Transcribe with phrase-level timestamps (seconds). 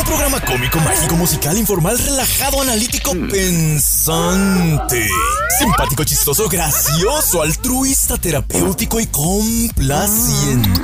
[0.00, 5.06] Un programa cómico, mágico, musical, informal, relajado, analítico, pensante.
[5.58, 10.80] Simpático, chistoso, gracioso, altruista, terapéutico y complaciente.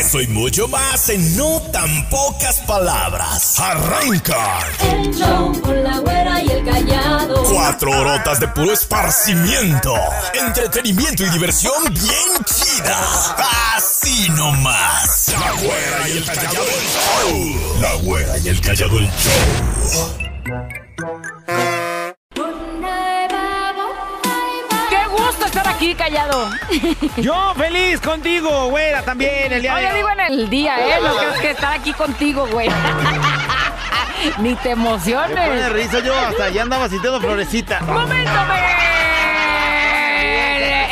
[0.00, 3.60] Eso y mucho más en no tan pocas palabras.
[3.60, 4.60] Arranca.
[4.80, 7.44] El show con la güera y el callado.
[7.44, 9.94] Cuatro horotas de puro esparcimiento,
[10.32, 12.98] entretenimiento y diversión bien chida.
[13.76, 15.34] Así nomás.
[15.38, 16.86] La güera y el callado el
[17.52, 17.65] show.
[17.80, 20.16] La güera y el callado el show.
[24.88, 26.48] Qué gusto estar aquí, callado.
[27.16, 29.96] Yo feliz contigo, güera, también el día de Oye, hoy.
[29.96, 31.00] digo en el día, ¿eh?
[31.02, 32.68] No crees que estar aquí contigo, güey.
[34.38, 35.72] Ni te Me pone emociones.
[35.72, 37.80] risa yo, hasta ya andaba sintiendo florecita.
[37.80, 38.64] ¡Momento, men!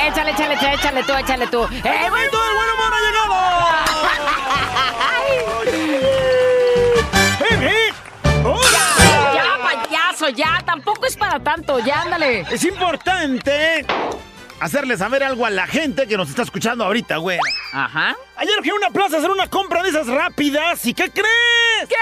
[0.06, 1.64] Échale, échale, échale, échale tú, échale tú.
[1.64, 2.30] ¡Eh, güey!
[2.30, 4.03] ¡Todo el buen humor ha llegado!
[10.36, 10.62] Ya.
[10.64, 11.78] Tampoco es para tanto.
[11.80, 12.40] Ya, ándale.
[12.50, 13.84] Es importante
[14.60, 17.42] hacerle saber algo a la gente que nos está escuchando ahorita, güera.
[17.72, 18.16] Ajá.
[18.36, 20.84] Ayer fui a una plaza a hacer una compra de esas rápidas.
[20.86, 21.88] ¿Y qué crees?
[21.88, 21.94] ¿Qué?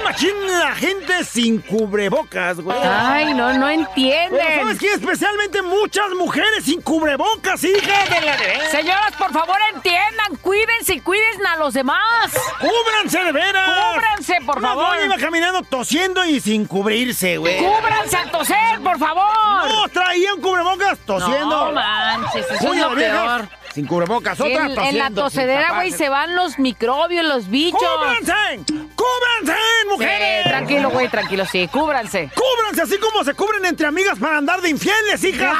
[0.00, 2.76] Imagina la gente sin cubrebocas, güey.
[2.82, 4.78] Ay, no, no Pero ¿Sabes entienden.
[4.78, 4.92] qué?
[4.92, 8.70] Especialmente muchas mujeres sin cubrebocas, hija de la.
[8.70, 10.36] Señoras, por favor, entiendan.
[10.42, 12.32] Cuídense y cuiden a los demás.
[12.60, 13.70] ¡Cúbranse de veras!
[13.94, 14.86] Cúbranse, por Una favor.
[14.94, 17.58] doña iba caminando tosiendo y sin cubrirse, güey.
[17.58, 19.68] Cúbranse al toser, por favor.
[19.68, 21.66] No, traían cubrebocas tosiendo.
[21.66, 23.48] No manches, eso es Uy, lo la vieja, peor.
[23.74, 27.80] Sin cubrebocas, otra En, en la tosedera, güey, se van los microbios, los bichos.
[27.80, 28.60] ¡Cúbranse!
[28.94, 30.42] ¡Cúbranse, mujeres!
[30.42, 32.30] Sí, tranquilo, güey, tranquilo, sí, cúbranse.
[32.34, 35.54] ¡Cúbranse así como se cubren entre amigas para andar de infieles, hija!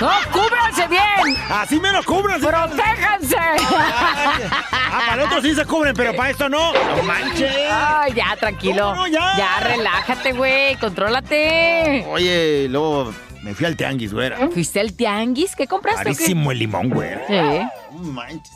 [0.00, 1.36] No, cúbranse bien.
[1.50, 2.46] Así menos cúbranse.
[2.46, 3.36] Protéjanse.
[3.36, 6.72] Ah, para el otro sí se cubren, pero para esto no.
[6.72, 7.54] ¡No manches!
[7.70, 8.92] Ay, ya, tranquilo.
[8.94, 9.34] No, ya.
[9.36, 12.04] Ya, relájate, güey, contrólate.
[12.08, 14.48] Oye, luego me fui al tianguis, güera.
[14.52, 15.54] ¿Fuiste al tianguis?
[15.54, 16.02] ¿Qué compraste?
[16.02, 17.20] Carísimo el limón, güera.
[17.28, 17.68] Sí.
[17.92, 18.52] No manches.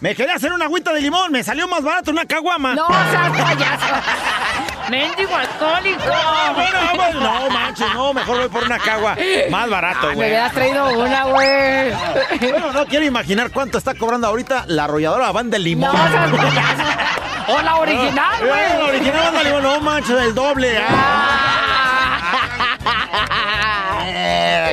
[0.00, 2.74] Me quería hacer una agüita de limón, me salió más barato una caguama.
[2.74, 3.86] No, seas payaso.
[4.90, 6.00] Mendigo alcohólico.
[6.04, 9.16] No, bueno, bueno, no manches, no, mejor voy por una cagua.
[9.50, 10.28] Más barato, Ay, me güey.
[10.28, 11.92] hubieras traído una, güey.
[12.52, 15.90] Bueno, no quiero imaginar cuánto está cobrando ahorita la arrolladora Van de Limón.
[15.96, 16.82] No, seas payaso.
[17.48, 18.88] O la original, Eh, la güey.
[18.96, 20.78] original Van de Limón, no manches, el doble.
[20.88, 21.62] ah.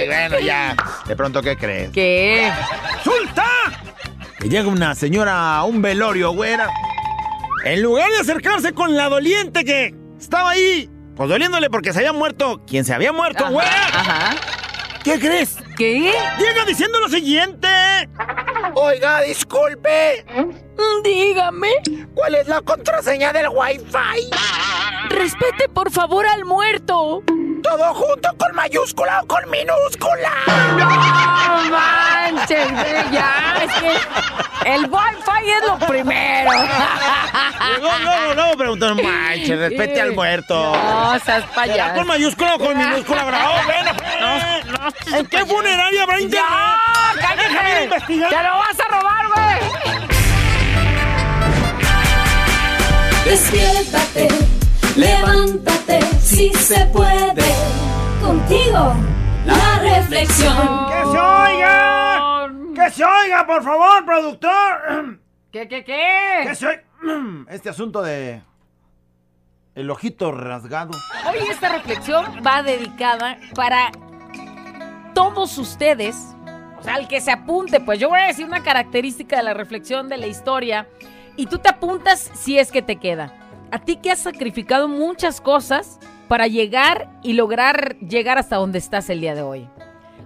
[0.06, 0.76] Bueno, ya.
[1.06, 1.92] De pronto, ¿qué crees?
[1.92, 2.52] ¿Qué?
[3.04, 3.46] ¡Sulta!
[4.40, 6.70] Que llega una señora a un velorio, güera.
[7.66, 12.14] En lugar de acercarse con la doliente que estaba ahí, pues doliéndole porque se había
[12.14, 13.88] muerto quien se había muerto, güera.
[13.94, 14.36] Ajá.
[15.04, 15.58] ¿Qué crees?
[15.78, 16.14] ¿Qué?
[16.40, 17.68] Llega diciendo lo siguiente.
[18.76, 20.26] Oiga, disculpe.
[21.04, 21.72] Dígame.
[22.14, 24.30] ¿Cuál es la contraseña del Wi-Fi?
[25.10, 27.22] Respete por favor al muerto.
[27.64, 30.32] ¿Todo junto con mayúscula o con minúscula?
[30.78, 32.68] No manches,
[33.12, 33.56] ya.
[33.64, 36.52] Es que el wifi es lo primero.
[37.82, 40.56] No, no, no, preguntó, manches, respete al muerto.
[40.56, 41.96] No, seas ¿Será payaso.
[41.96, 43.24] con mayúscula o con minúscula?
[43.24, 43.54] bravo?
[43.66, 45.14] bueno, pues.
[45.14, 46.50] ¿En qué funeraria habrá internet?
[46.50, 47.36] ¡Ya!
[47.36, 48.06] Déjame ¡Cállate!
[48.08, 49.58] ¡Te lo vas a robar, güey!
[53.26, 54.28] Despiértate,
[54.98, 55.83] levántate,
[56.34, 57.44] si se puede.
[58.22, 58.94] Contigo,
[59.46, 60.88] la reflexión.
[60.88, 62.50] ¡Que se oiga!
[62.74, 65.20] ¡Que se oiga, por favor, productor!
[65.52, 66.44] ¿Qué, qué, qué?
[66.44, 66.84] ¡Que se oiga!
[67.50, 68.42] Este asunto de...
[69.76, 70.92] El ojito rasgado.
[71.28, 73.92] Hoy esta reflexión va dedicada para
[75.16, 76.16] todos ustedes,
[76.80, 79.54] o sea, al que se apunte, pues yo voy a decir una característica de la
[79.54, 80.88] reflexión de la historia
[81.36, 83.34] y tú te apuntas si es que te queda.
[83.72, 89.10] A ti que has sacrificado muchas cosas para llegar y lograr llegar hasta donde estás
[89.10, 89.68] el día de hoy.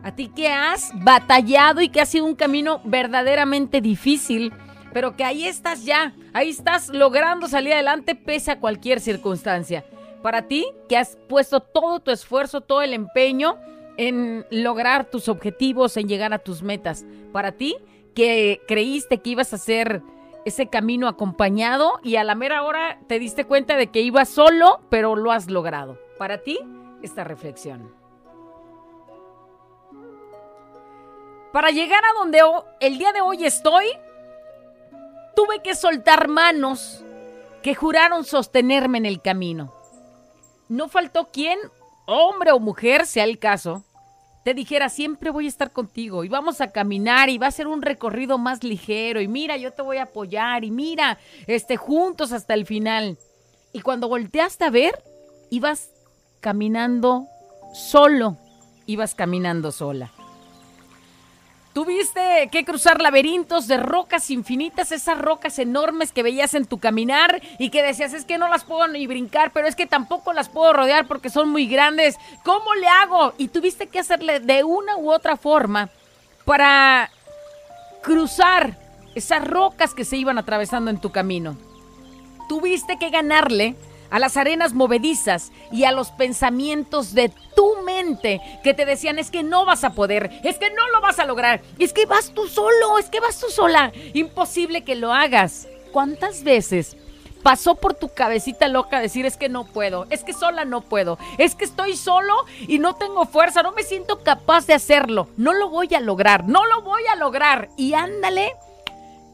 [0.04, 4.54] A ti que has batallado y que ha sido un camino verdaderamente difícil,
[4.94, 9.86] pero que ahí estás ya, ahí estás logrando salir adelante pese a cualquier circunstancia.
[10.22, 13.58] Para ti que has puesto todo tu esfuerzo, todo el empeño
[13.98, 17.06] en lograr tus objetivos, en llegar a tus metas.
[17.34, 17.76] Para ti
[18.16, 20.02] que creíste que ibas a hacer
[20.48, 24.80] ese camino acompañado y a la mera hora te diste cuenta de que ibas solo,
[24.90, 26.00] pero lo has logrado.
[26.18, 26.58] Para ti,
[27.04, 27.94] esta reflexión.
[31.52, 32.40] Para llegar a donde
[32.80, 33.88] el día de hoy estoy,
[35.36, 37.04] tuve que soltar manos
[37.62, 39.74] que juraron sostenerme en el camino.
[40.70, 41.60] No faltó quien,
[42.06, 43.84] hombre o mujer, sea el caso,
[44.48, 47.68] te dijera, siempre voy a estar contigo y vamos a caminar y va a ser
[47.68, 51.18] un recorrido más ligero y mira, yo te voy a apoyar y mira,
[51.48, 53.18] este, juntos hasta el final.
[53.74, 55.04] Y cuando volteaste a ver,
[55.50, 55.90] ibas
[56.40, 57.28] caminando
[57.74, 58.38] solo,
[58.86, 60.14] ibas caminando sola.
[61.78, 67.40] Tuviste que cruzar laberintos de rocas infinitas, esas rocas enormes que veías en tu caminar
[67.60, 70.50] y que decías, es que no las puedo ni brincar, pero es que tampoco las
[70.50, 72.18] puedo rodear porque son muy grandes.
[72.44, 73.36] ¿Cómo le hago?
[73.38, 75.92] Y tuviste que hacerle de una u otra forma
[76.46, 77.12] para
[78.02, 78.76] cruzar
[79.14, 81.60] esas rocas que se iban atravesando en tu camino.
[82.50, 83.76] Tuviste que ganarle
[84.10, 89.32] a las arenas movedizas y a los pensamientos de tu mente que te decían es
[89.32, 92.32] que no vas a poder, es que no lo vas a lograr, es que vas
[92.32, 95.68] tú solo, es que vas tú sola, imposible que lo hagas.
[95.92, 96.98] ¿Cuántas veces
[97.44, 101.18] pasó por tu cabecita loca decir es que no puedo, es que sola no puedo,
[101.38, 102.34] es que estoy solo
[102.68, 106.46] y no tengo fuerza, no me siento capaz de hacerlo, no lo voy a lograr,
[106.46, 108.54] no lo voy a lograr y ándale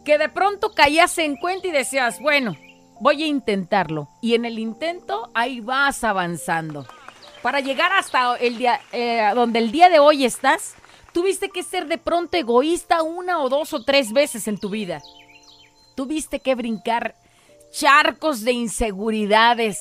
[0.05, 2.55] que de pronto caías en cuenta y decías, bueno,
[3.03, 4.07] voy a intentarlo.
[4.21, 6.87] Y en el intento ahí vas avanzando.
[7.41, 10.75] Para llegar hasta el día, eh, donde el día de hoy estás,
[11.11, 15.01] tuviste que ser de pronto egoísta una o dos o tres veces en tu vida.
[15.95, 17.15] Tuviste que brincar
[17.71, 19.79] charcos de inseguridades,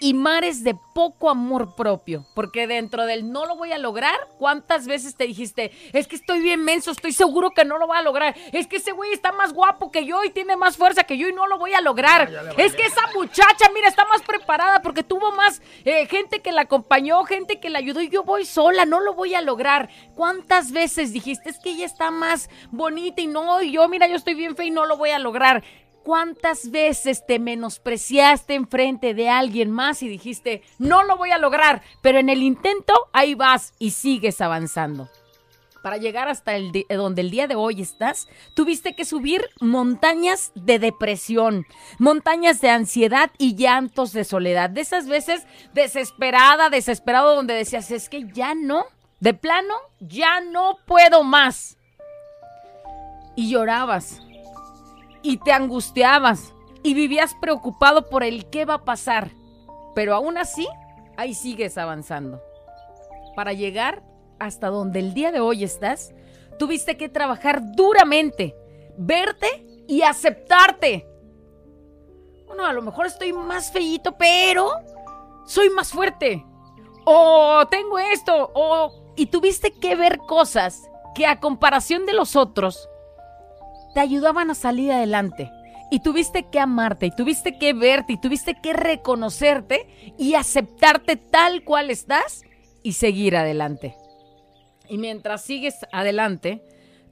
[0.00, 2.24] y mares de poco amor propio.
[2.34, 6.40] Porque dentro del no lo voy a lograr, ¿cuántas veces te dijiste, es que estoy
[6.40, 8.34] bien menso, estoy seguro que no lo voy a lograr?
[8.52, 11.28] Es que ese güey está más guapo que yo y tiene más fuerza que yo
[11.28, 12.30] y no lo voy a lograr.
[12.56, 16.62] es que esa muchacha, mira, está más preparada porque tuvo más eh, gente que la
[16.62, 19.90] acompañó, gente que la ayudó y yo voy sola, no lo voy a lograr.
[20.14, 24.16] ¿Cuántas veces dijiste, es que ella está más bonita y no, y yo, mira, yo
[24.16, 25.62] estoy bien fe y no lo voy a lograr?
[26.02, 31.82] ¿Cuántas veces te menospreciaste enfrente de alguien más y dijiste, no lo voy a lograr,
[32.00, 35.10] pero en el intento ahí vas y sigues avanzando?
[35.82, 40.78] Para llegar hasta el donde el día de hoy estás, tuviste que subir montañas de
[40.78, 41.66] depresión,
[41.98, 44.70] montañas de ansiedad y llantos de soledad.
[44.70, 48.84] De esas veces desesperada, desesperado, donde decías, es que ya no,
[49.20, 51.78] de plano, ya no puedo más.
[53.36, 54.20] Y llorabas
[55.22, 59.30] y te angustiabas y vivías preocupado por el qué va a pasar.
[59.94, 60.66] Pero aún así,
[61.16, 62.40] ahí sigues avanzando.
[63.36, 64.02] Para llegar
[64.38, 66.14] hasta donde el día de hoy estás,
[66.58, 68.56] tuviste que trabajar duramente,
[68.96, 71.06] verte y aceptarte.
[72.46, 74.70] Bueno, a lo mejor estoy más feíto, pero
[75.46, 76.44] soy más fuerte.
[77.04, 79.12] O tengo esto, o...
[79.16, 82.88] Y tuviste que ver cosas que a comparación de los otros
[83.94, 85.50] te ayudaban a salir adelante.
[85.90, 91.64] Y tuviste que amarte, y tuviste que verte, y tuviste que reconocerte y aceptarte tal
[91.64, 92.42] cual estás
[92.82, 93.96] y seguir adelante.
[94.88, 96.62] Y mientras sigues adelante,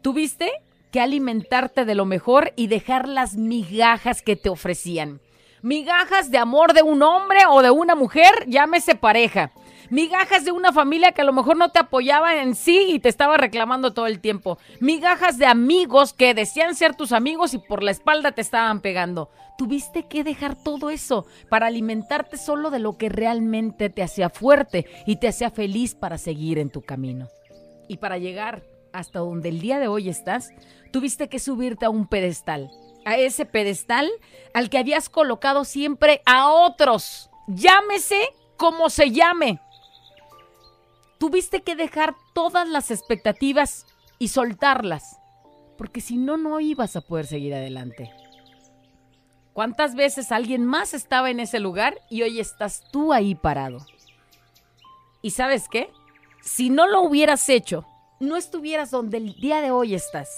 [0.01, 0.53] tuviste
[0.93, 5.21] que alimentarte de lo mejor y dejar las migajas que te ofrecían.
[5.61, 9.53] Migajas de amor de un hombre o de una mujer, llámese pareja
[9.91, 13.09] migajas de una familia que a lo mejor no te apoyaba en sí y te
[13.09, 17.83] estaba reclamando todo el tiempo, migajas de amigos que decían ser tus amigos y por
[17.83, 19.31] la espalda te estaban pegando.
[19.57, 24.87] Tuviste que dejar todo eso para alimentarte solo de lo que realmente te hacía fuerte
[25.05, 27.29] y te hacía feliz para seguir en tu camino.
[27.89, 30.51] Y para llegar hasta donde el día de hoy estás,
[30.93, 32.71] tuviste que subirte a un pedestal,
[33.05, 34.09] a ese pedestal
[34.55, 37.31] al que habías colocado siempre a otros.
[37.49, 38.21] Llámese
[38.57, 39.61] como se llame
[41.19, 43.87] tuviste que dejar todas las expectativas
[44.19, 45.19] y soltarlas,
[45.77, 48.11] porque si no, no ibas a poder seguir adelante.
[49.53, 53.79] ¿Cuántas veces alguien más estaba en ese lugar y hoy estás tú ahí parado?
[55.21, 55.91] ¿Y sabes qué?
[56.43, 57.85] Si no lo hubieras hecho,
[58.21, 60.29] no estuvieras donde el día de hoy estás.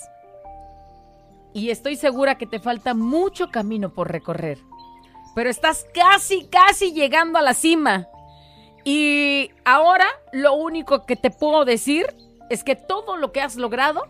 [1.52, 4.58] Y estoy segura que te falta mucho camino por recorrer.
[5.34, 8.08] Pero estás casi, casi llegando a la cima.
[8.84, 12.06] Y ahora lo único que te puedo decir
[12.48, 14.04] es que todo lo que has logrado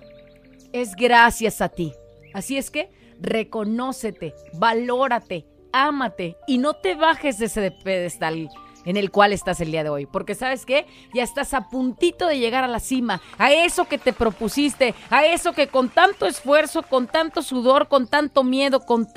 [0.73, 1.93] es gracias a ti.
[2.33, 8.49] Así es que reconócete, valórate, ámate y no te bajes de ese pedestal
[8.85, 10.07] en el cual estás el día de hoy.
[10.07, 10.87] Porque sabes qué?
[11.15, 15.25] Ya estás a puntito de llegar a la cima, a eso que te propusiste, a
[15.27, 19.09] eso que con tanto esfuerzo, con tanto sudor, con tanto miedo, con,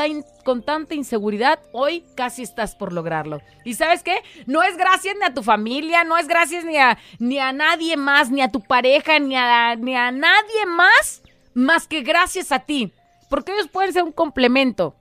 [0.44, 3.42] con tanta inseguridad, hoy casi estás por lograrlo.
[3.64, 4.18] Y sabes qué?
[4.46, 7.98] No es gracias ni a tu familia, no es gracias ni a, ni a nadie
[7.98, 12.60] más, ni a tu pareja, ni a, ni a nadie más, más que gracias a
[12.60, 12.94] ti.
[13.30, 14.96] Porque ellos pueden ser un complemento,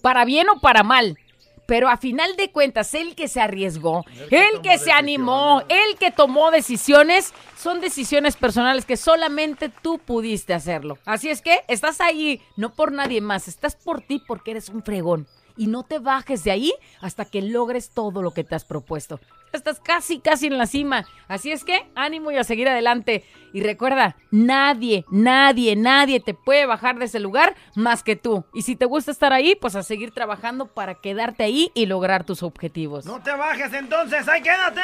[0.00, 1.16] para bien o para mal
[1.66, 6.10] pero a final de cuentas, el que se arriesgó, el que, se animó, el que
[6.10, 10.98] tomó decisiones, son decisiones personales que solamente tú pudiste hacerlo.
[11.04, 14.82] Así es que estás ahí, no por nadie más, estás por ti porque eres un
[14.82, 15.26] fregón.
[15.56, 19.20] Y no te bajes de ahí hasta que logres todo lo que te has propuesto
[19.56, 21.06] estás casi, casi en la cima.
[21.28, 23.24] Así es que ánimo y a seguir adelante.
[23.52, 28.44] Y recuerda, nadie, nadie, nadie te puede bajar de ese lugar más que tú.
[28.52, 32.24] Y si te gusta estar ahí, pues a seguir trabajando para quedarte ahí y lograr
[32.24, 33.06] tus objetivos.
[33.06, 34.82] No te bajes entonces, ahí quédate.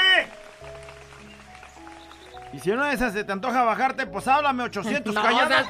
[2.52, 5.66] Y si una de esas se te antoja bajarte, pues háblame 800 no, calladas.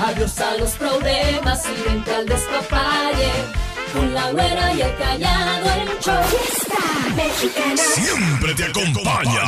[0.00, 3.30] Adiós a los problemas y vente al despapalle.
[3.92, 6.22] Con la güera y el callado el show.
[6.24, 7.76] Fiesta mexicana.
[7.76, 9.42] Siempre te acompaña.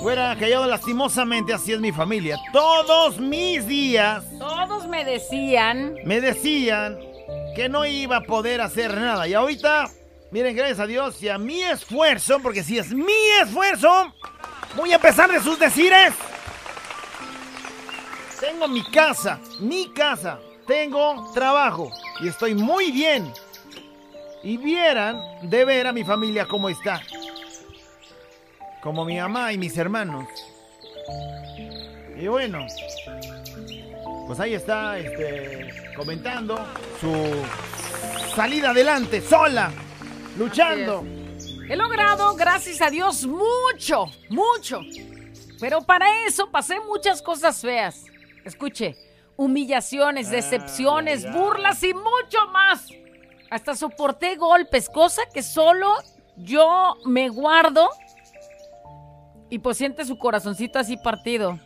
[0.00, 2.38] Güera, callado lastimosamente, así es mi familia.
[2.52, 4.24] Todos mis días.
[4.38, 5.96] Todos me decían.
[6.04, 6.98] Me decían
[7.54, 9.28] que no iba a poder hacer nada.
[9.28, 9.90] Y ahorita,
[10.30, 14.12] miren, gracias a Dios y a mi esfuerzo, porque si es mi esfuerzo,
[14.76, 16.14] voy a empezar de sus decires.
[18.44, 20.38] Tengo mi casa, mi casa.
[20.66, 23.32] Tengo trabajo y estoy muy bien.
[24.42, 27.00] Y vieran de ver a mi familia cómo está.
[28.82, 30.28] Como mi mamá y mis hermanos.
[32.20, 32.66] Y bueno,
[34.26, 36.58] pues ahí está este, comentando
[37.00, 37.14] su
[38.36, 39.72] salida adelante, sola,
[40.36, 41.02] luchando.
[41.66, 44.82] He logrado, gracias a Dios, mucho, mucho.
[45.58, 48.04] Pero para eso pasé muchas cosas feas.
[48.44, 48.96] Escuche,
[49.36, 52.88] humillaciones, decepciones, burlas y mucho más.
[53.50, 55.94] Hasta soporté golpes, cosa que solo
[56.36, 57.88] yo me guardo
[59.50, 61.58] y pues siente su corazoncito así partido.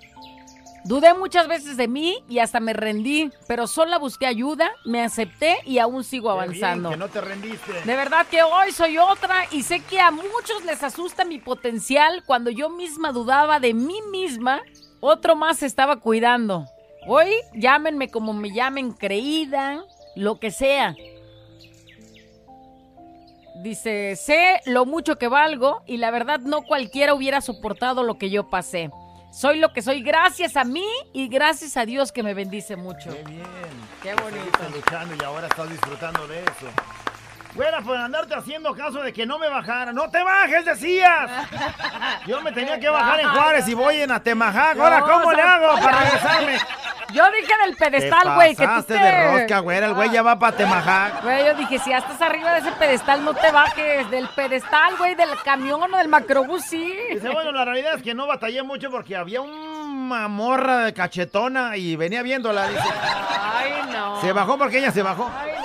[0.84, 5.58] Dudé muchas veces de mí y hasta me rendí, pero solo busqué ayuda, me acepté
[5.64, 6.96] y aún sigo avanzando.
[6.96, 7.72] no te rendiste.
[7.84, 12.22] De verdad que hoy soy otra y sé que a muchos les asusta mi potencial
[12.24, 14.62] cuando yo misma dudaba de mí misma
[15.00, 16.66] otro más se estaba cuidando.
[17.06, 20.94] Hoy llámenme como me llamen, creída, lo que sea.
[23.62, 28.30] Dice, sé lo mucho que valgo y la verdad no cualquiera hubiera soportado lo que
[28.30, 28.90] yo pasé.
[29.32, 33.10] Soy lo que soy gracias a mí y gracias a Dios que me bendice mucho.
[33.10, 33.42] Qué bien.
[34.02, 34.58] Qué bonito.
[34.74, 36.68] luchando y ahora estás disfrutando de eso.
[37.58, 39.92] Fuera por andarte haciendo caso de que no me bajara.
[39.92, 41.28] ¡No te bajes, decías!
[42.24, 44.78] Yo me tenía que bajar en Juárez y voy en Atemajac.
[44.78, 46.58] Ahora, ¿cómo le hago para regresarme?
[47.12, 48.94] Yo dije del pedestal, güey, que tú te...
[48.94, 49.78] de rosca, güey.
[49.78, 51.24] El güey ya va para Atemajac.
[51.24, 54.08] Güey, yo dije, si ya estás arriba de ese pedestal, no te bajes.
[54.08, 56.96] Del pedestal, güey, del camión o del macrobús, sí.
[57.10, 61.76] Dice, bueno, la realidad es que no batallé mucho porque había una morra de cachetona
[61.76, 62.68] y venía viéndola.
[62.68, 62.82] Dice,
[63.52, 64.20] Ay, no.
[64.20, 65.28] Se bajó porque ella se bajó.
[65.36, 65.57] Ay,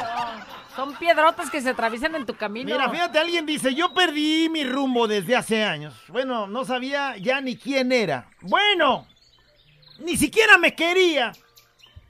[0.75, 2.65] son piedrotas que se atraviesan en tu camino.
[2.65, 5.93] Mira, fíjate, alguien dice, yo perdí mi rumbo desde hace años.
[6.07, 8.29] Bueno, no sabía ya ni quién era.
[8.41, 9.07] Bueno,
[9.99, 11.31] ni siquiera me quería.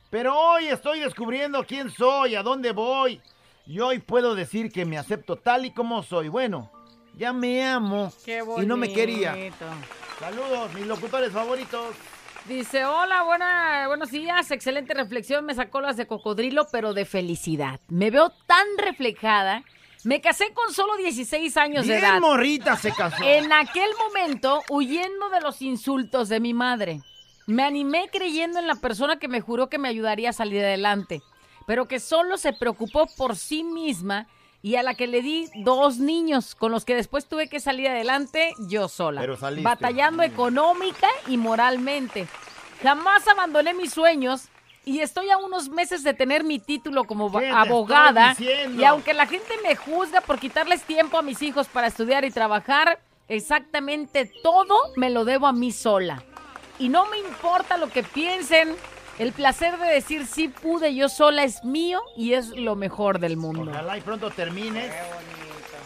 [0.09, 3.19] Pero hoy estoy descubriendo quién soy, a dónde voy.
[3.65, 6.27] Y hoy puedo decir que me acepto tal y como soy.
[6.27, 6.71] Bueno,
[7.15, 8.11] ya me amo.
[8.25, 9.35] Qué y no me quería.
[10.19, 11.95] Saludos, mis locutores favoritos.
[12.47, 17.79] Dice, hola, buena, buenos días, excelente reflexión, me sacó las de cocodrilo, pero de felicidad.
[17.87, 19.63] Me veo tan reflejada.
[20.03, 22.19] Me casé con solo 16 años de edad.
[22.19, 23.23] morrita se casó.
[23.23, 26.99] En aquel momento, huyendo de los insultos de mi madre.
[27.47, 31.21] Me animé creyendo en la persona que me juró que me ayudaría a salir adelante,
[31.65, 34.27] pero que solo se preocupó por sí misma
[34.63, 37.89] y a la que le di dos niños con los que después tuve que salir
[37.89, 39.23] adelante yo sola,
[39.61, 42.27] batallando económica y moralmente.
[42.81, 44.47] Jamás abandoné mis sueños
[44.85, 49.53] y estoy a unos meses de tener mi título como abogada y aunque la gente
[49.63, 55.09] me juzga por quitarles tiempo a mis hijos para estudiar y trabajar, exactamente todo me
[55.09, 56.23] lo debo a mí sola.
[56.79, 58.77] Y no me importa lo que piensen
[59.19, 63.37] El placer de decir sí pude yo sola es mío y es lo mejor del
[63.37, 63.69] mundo.
[63.71, 64.91] Ojalá y pronto termines.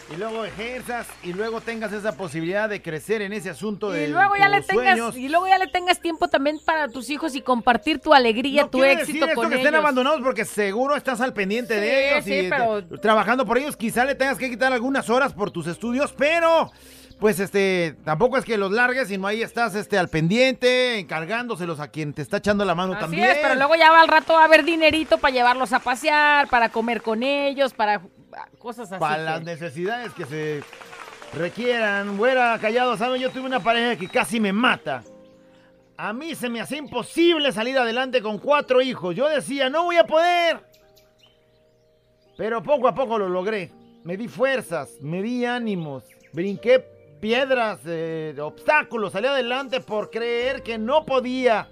[0.09, 4.07] Y luego ejerzas y luego tengas esa posibilidad de crecer en ese asunto de Y
[4.07, 5.17] luego ya le tus tengas sueños.
[5.17, 8.69] y luego ya le tengas tiempo también para tus hijos y compartir tu alegría, No
[8.69, 9.65] tu éxito decir esto con que ellos.
[9.65, 13.57] estén abandonados porque seguro estás al pendiente Sí, de ellos sí, y pero- trabajando por
[13.57, 13.75] ellos.
[13.75, 16.71] Quizá le tengas que quitar algunas horas por tus estudios, pero
[17.19, 21.87] pues este tampoco es que los largues, sino ahí estás este al pendiente, encargándoselos a
[21.89, 23.25] quien te está echando la mano Así también.
[23.25, 26.69] es, pero luego ya va al rato a haber dinerito para llevarlos a pasear, para
[26.69, 28.01] comer con ellos, para
[28.59, 28.99] cosas así.
[28.99, 30.63] para que- las necesidades que se
[31.33, 32.15] requieran.
[32.17, 33.19] Fuera callado, ¿saben?
[33.21, 35.03] Yo tuve una pareja que casi me mata.
[35.97, 39.15] A mí se me hacía imposible salir adelante con cuatro hijos.
[39.15, 40.59] Yo decía, no voy a poder.
[42.37, 43.71] Pero poco a poco lo logré.
[44.03, 46.85] Me di fuerzas, me di ánimos, brinqué
[47.19, 51.67] piedras, eh, obstáculos, salí adelante por creer que no podía.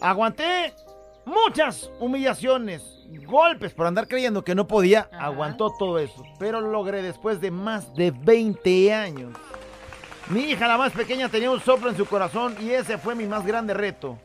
[0.00, 0.74] Aguanté
[1.24, 2.82] muchas humillaciones,
[3.26, 5.08] golpes por andar creyendo que no podía.
[5.12, 5.26] Ajá.
[5.26, 9.36] Aguantó todo eso, pero lo logré después de más de 20 años.
[10.28, 13.26] Mi hija, la más pequeña, tenía un soplo en su corazón y ese fue mi
[13.26, 14.18] más grande reto.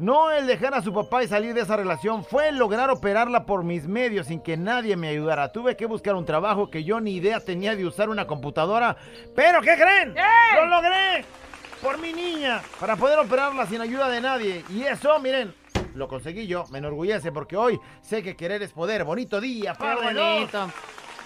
[0.00, 3.44] No el dejar a su papá y salir de esa relación, fue el lograr operarla
[3.44, 5.52] por mis medios sin que nadie me ayudara.
[5.52, 8.96] Tuve que buscar un trabajo que yo ni idea tenía de usar una computadora.
[9.36, 10.14] ¿Pero qué creen?
[10.54, 11.22] ¡Lo logré!
[11.82, 14.64] Por mi niña, para poder operarla sin ayuda de nadie.
[14.70, 15.54] Y eso, miren,
[15.94, 16.64] lo conseguí yo.
[16.70, 19.04] Me enorgullece porque hoy sé que querer es poder.
[19.04, 20.02] Bonito día, Qué dos.
[20.02, 20.70] bonito.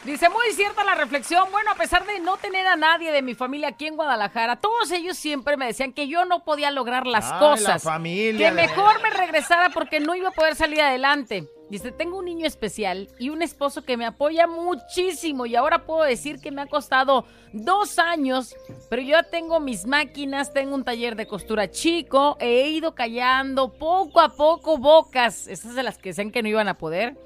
[0.05, 1.51] Dice, muy cierta la reflexión.
[1.51, 4.91] Bueno, a pesar de no tener a nadie de mi familia aquí en Guadalajara, todos
[4.91, 7.83] ellos siempre me decían que yo no podía lograr las Ay, la cosas.
[7.83, 11.49] familia, que mejor me regresara porque no iba a poder salir adelante.
[11.71, 16.03] Dice, tengo un niño especial y un esposo que me apoya muchísimo y ahora puedo
[16.03, 18.55] decir que me ha costado dos años,
[18.91, 24.21] pero yo tengo mis máquinas, tengo un taller de costura chico, he ido callando poco
[24.21, 27.17] a poco bocas, esas de las que decían que no iban a poder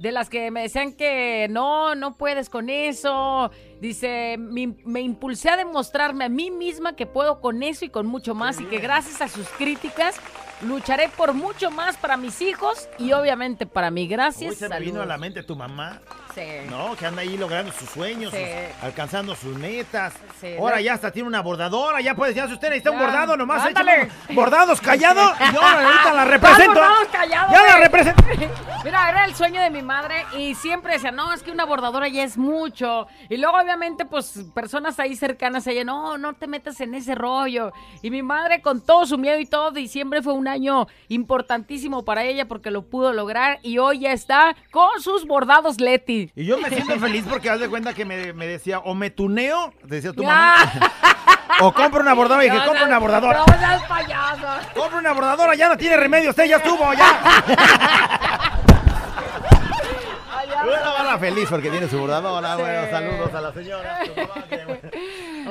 [0.00, 3.50] de las que me decían que no, no puedes con eso.
[3.80, 8.06] Dice, me, me impulsé a demostrarme a mí misma que puedo con eso y con
[8.06, 10.16] mucho más y que gracias a sus críticas
[10.62, 14.06] lucharé por mucho más para mis hijos y obviamente para mí.
[14.06, 14.50] Gracias.
[14.52, 16.00] Uy, se me vino a la mente tu mamá.
[16.34, 16.46] Sí.
[16.68, 18.38] No, que anda ahí logrando sus sueños, Sí.
[18.38, 20.12] sus- alcanzando sus metas.
[20.40, 22.98] Sí, Ahora no- ya hasta tiene una bordadora, ya puede decir, si usted necesita un
[22.98, 23.62] Ya, bordado, nomás
[24.34, 26.80] bordados callado y ahora ahorita la represento.
[26.80, 28.22] ¡Vamos, callado, ya la represento.
[28.84, 32.08] Mira, era el sueño de mi madre y siempre decía, no, es que una bordadora
[32.08, 33.06] ya es mucho.
[33.28, 37.14] Y luego, obviamente, pues, personas ahí cercanas a ella, no, no te metas en ese
[37.14, 37.72] rollo.
[38.02, 42.24] Y mi madre, con todo su miedo y todo, diciembre fue un año importantísimo para
[42.24, 46.19] ella porque lo pudo lograr y hoy ya está con sus bordados Leti.
[46.34, 49.10] Y yo me siento feliz porque haz de cuenta que me, me decía, o me
[49.10, 50.28] tuneo, decía tu Ya.
[50.28, 50.72] mamá,
[51.60, 52.44] o compro una bordadora.
[52.46, 53.38] Y dije, compra una bordadora.
[53.46, 54.46] No seas payaso.
[54.74, 58.56] Compra una bordadora, ya no tiene remedio, usted ya estuvo, ya.
[60.64, 62.56] Bueno, ahora feliz porque tiene su bordadora.
[62.56, 63.98] Bueno, saludos a la señora.
[64.00, 64.56] a tu mamá, que,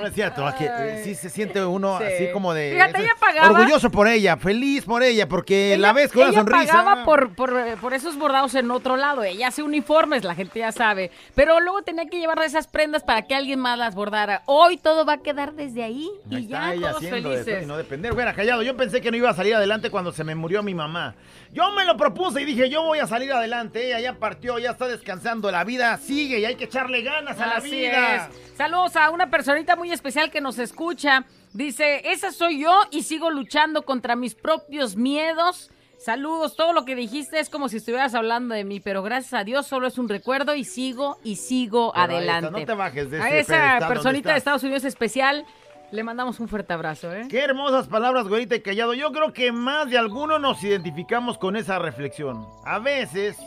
[0.02, 2.04] No es cierto, es que eh, sí se siente uno Sí.
[2.06, 2.72] así como de.
[2.74, 6.74] Fíjate, ella pagaba- Orgulloso por ella, feliz por ella, porque la ves con una sonrisa.
[6.74, 9.24] pagaba por, por, eh, por esos bordados en otro lado.
[9.24, 11.12] Ella hace uniformes, la gente ya sabe.
[11.36, 14.44] Pero luego tenía que llevar esas prendas para que alguien más las bordara.
[14.46, 17.64] Hoy todo va a quedar desde ahí Ahí y ya todos felices.
[17.64, 18.14] y no depender.
[18.14, 20.74] Bueno, callado, yo pensé que no iba a salir adelante cuando se me murió mi
[20.74, 21.16] mamá.
[21.52, 23.88] Yo me lo propuse y dije, yo voy a salir adelante.
[23.88, 25.50] Ella ya partió, ya está descansando.
[25.52, 28.28] La vida sigue y hay que echarle ganas a la Así vida.
[28.28, 28.56] es.
[28.58, 31.26] Saludos a una personita muy especial que nos escucha.
[31.54, 35.72] Dice, esa soy yo y sigo luchando contra mis propios miedos.
[35.98, 39.44] Saludos, todo lo que dijiste es como si estuvieras hablando de mí, pero gracias a
[39.44, 42.60] Dios solo es un recuerdo y sigo y sigo Pero ahí está, adelante.
[42.62, 44.38] no te bajes de A esa personita de.
[44.38, 45.46] Estados Unidos especial
[45.92, 47.28] le mandamos un fuerte abrazo, ¿eh?
[47.30, 48.94] Qué hermosas palabras, güerita y callado.
[48.94, 52.46] Yo creo que más de alguno nos identificamos con esa reflexión.
[52.64, 53.38] A veces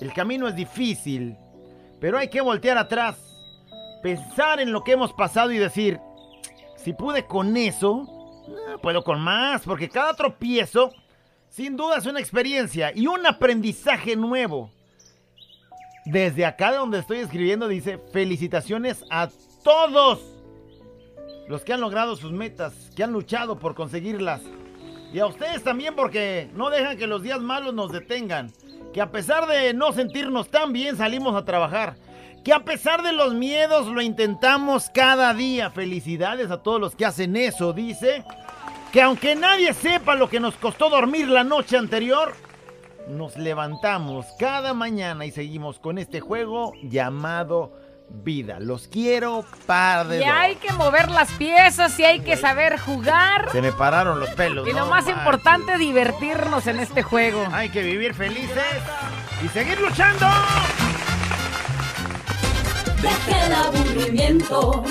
[0.00, 1.36] el camino es difícil,
[2.00, 3.16] pero hay que voltear atrás,
[4.02, 6.00] pensar en lo que hemos pasado y decir,
[6.76, 8.06] si pude con eso,
[8.48, 10.92] eh, puedo con más, porque cada tropiezo
[11.48, 14.70] sin duda es una experiencia y un aprendizaje nuevo.
[16.04, 19.28] Desde acá de donde estoy escribiendo dice, felicitaciones a
[19.64, 20.35] todos
[21.48, 24.42] los que han logrado sus metas, que han luchado por conseguirlas.
[25.12, 28.52] Y a ustedes también porque no dejan que los días malos nos detengan.
[28.92, 31.96] Que a pesar de no sentirnos tan bien salimos a trabajar.
[32.44, 35.70] Que a pesar de los miedos lo intentamos cada día.
[35.70, 38.24] Felicidades a todos los que hacen eso, dice.
[38.92, 42.34] Que aunque nadie sepa lo que nos costó dormir la noche anterior,
[43.08, 47.72] nos levantamos cada mañana y seguimos con este juego llamado
[48.08, 48.58] vida.
[48.60, 50.28] Los quiero par de Y dos.
[50.32, 53.50] hay que mover las piezas y hay que saber jugar.
[53.52, 54.66] Se me pararon los pelos.
[54.68, 55.18] Y lo no más manches.
[55.18, 57.46] importante, divertirnos en este juego.
[57.52, 58.64] Hay que vivir felices
[59.44, 60.26] y seguir luchando.
[63.02, 64.84] Deja el aburrimiento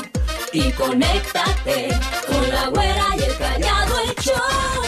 [0.53, 1.89] y conéctate
[2.27, 4.84] con la güera y el callado el show.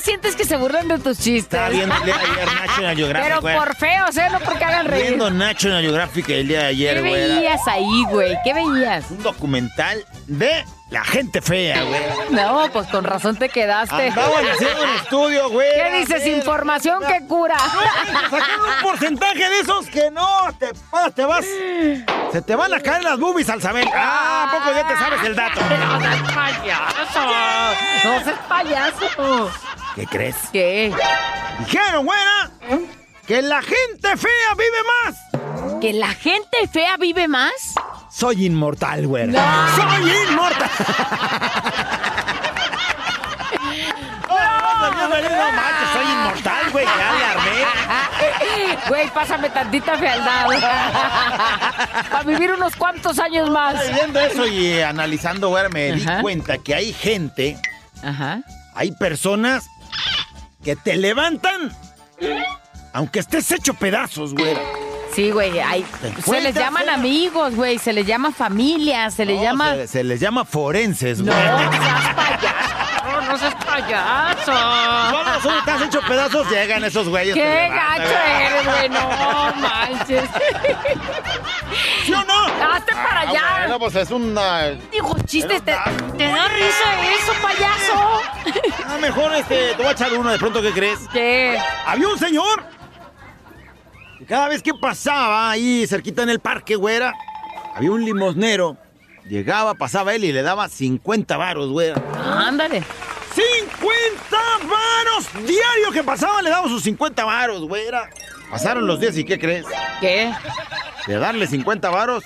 [0.00, 1.44] ¿Qué sientes que se burlan de tus chistes?
[1.44, 3.56] Estaba viendo el día de ayer National Geographic, Pero güey.
[3.58, 4.28] por feos, ¿eh?
[4.32, 5.04] No porque hagan reír.
[5.08, 7.12] Viendo National Geographic el día de ¿Qué ayer, güey.
[7.12, 8.36] veías ahí, güey?
[8.44, 9.10] ¿Qué veías?
[9.10, 12.00] Un documental de la gente fea, güey.
[12.30, 14.08] No, pues con razón te quedaste.
[14.08, 15.68] Andaban haciendo un estudio, güey.
[15.74, 16.26] ¿Qué dices?
[16.26, 17.56] Información que cura.
[17.58, 20.26] Sacaron un porcentaje de esos que no
[20.58, 21.44] te, vas- te vas.
[22.32, 23.86] Se te van a caer las boobies al saber.
[23.94, 25.60] Ah, ¿a poco ya te sabes el dato?
[25.70, 27.20] No seas payaso.
[28.04, 29.50] No seas payaso.
[29.94, 30.36] ¿Qué crees?
[30.52, 30.92] ¿Qué?
[31.58, 32.50] Dijeron, güera,
[33.26, 35.80] que la gente fea vive más.
[35.80, 37.52] ¿Que la gente fea vive más?
[38.10, 39.32] Soy inmortal, güera.
[39.32, 39.76] No.
[39.76, 40.70] Soy inmortal.
[45.00, 46.84] No, soy inmortal, güey.
[46.84, 47.66] Ya le armé.
[48.88, 50.46] Güey, pásame tantita fealdad.
[52.10, 53.76] Para vivir unos cuantos años más.
[53.92, 57.56] Viendo eso y analizando, güera, me di cuenta que hay gente,
[58.02, 58.40] Ajá.
[58.74, 59.68] hay personas
[60.62, 61.74] que te levantan
[62.92, 64.60] aunque estés hecho pedazos, güera.
[65.14, 69.36] Sí, güey, hay- ¿Te se les llaman amigos, güey, se les llama familia, se les
[69.38, 69.74] No, llama...
[69.74, 71.44] Se, se les llama forenses, No, güey.
[71.44, 72.99] payaso,
[73.30, 74.52] no seas payaso.
[75.10, 77.34] Cuando son estás hecho pedazos, llegan esos güeyes.
[77.34, 78.42] te Qué gacho güey.
[78.46, 80.30] eres, güey, no manches.
[82.04, 82.44] ¿Sí o no?
[82.74, 83.40] Hazte para allá.
[83.44, 84.68] Ah, bueno, pues es una...
[84.90, 85.72] Dijo chistes, te,
[86.18, 88.22] te da risa eso, payaso.
[88.86, 90.98] Ah, mejor este, te voy a echar uno de pronto, ¿qué crees?
[91.12, 91.58] ¿Qué?
[91.86, 92.64] Había un señor
[94.18, 97.14] que cada vez que pasaba ahí cerquita en el parque, güera,
[97.74, 98.76] había un limosnero.
[99.28, 102.02] Llegaba, pasaba él y le daba 50 varos, güera.
[102.46, 102.82] Ándale.
[103.40, 104.36] 50
[104.68, 108.10] varos diario que pasaba, le daba sus 50 varos, güera.
[108.50, 109.64] Pasaron los días y ¿qué crees?
[110.00, 110.32] ¿Qué?
[111.06, 112.24] De darle 50 varos,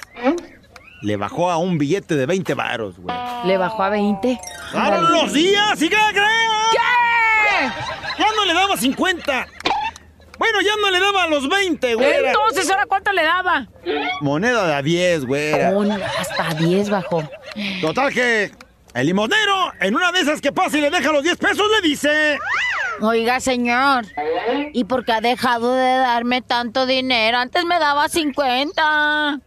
[1.03, 3.17] le bajó a un billete de 20 varos, güey.
[3.45, 4.41] ¿Le bajó a 20?
[4.73, 6.71] ¡Pasaron los días y qué crees!
[6.73, 7.69] ¿Qué?
[8.19, 9.47] Ya no le daba 50.
[10.39, 12.13] Bueno, ya no le daba los 20, güey.
[12.27, 13.69] Entonces, ¿ahora cuánto le daba?
[14.21, 15.53] Moneda de a 10, güey.
[15.53, 17.23] Hasta 10 bajó.
[17.81, 18.51] Total que
[18.95, 21.89] el limonero, en una de esas que pasa y le deja los 10 pesos, le
[21.89, 22.39] dice...
[23.01, 24.07] Oiga, señor,
[24.73, 27.39] ¿y por qué ha dejado de darme tanto dinero?
[27.39, 29.41] Antes me daba 50.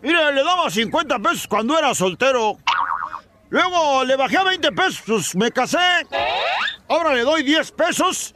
[0.00, 2.56] Mire, le daba 50 pesos cuando era soltero.
[3.50, 5.78] Luego le bajé a 20 pesos, me casé.
[6.88, 8.34] Ahora le doy 10 pesos.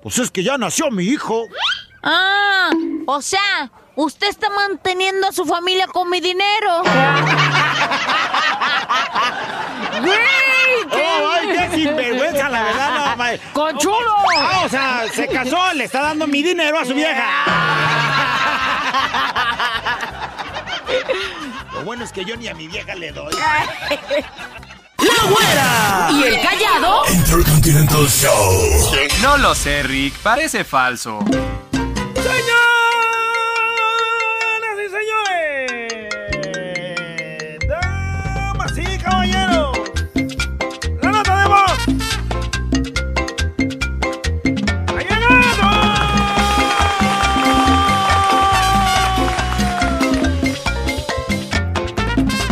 [0.00, 1.46] Pues es que ya nació mi hijo.
[2.04, 2.70] Ah,
[3.06, 6.82] o sea, usted está manteniendo a su familia con mi dinero.
[10.00, 10.18] ¡Güey!
[10.90, 13.16] ¡Oh, ay, qué sinvergüenza, la verdad!
[13.16, 14.14] No, ¡Con chulo!
[14.36, 17.26] Ah, o sea, se casó, le está dando mi dinero a su vieja.
[21.72, 23.32] Lo bueno es que yo ni a mi vieja le doy.
[24.98, 26.08] ¡La güera!
[26.10, 27.02] ¿Y el callado?
[27.12, 28.90] Intercontinental Show.
[29.22, 30.14] No lo sé, Rick.
[30.18, 31.20] Parece falso.
[31.30, 32.67] ¡Señoras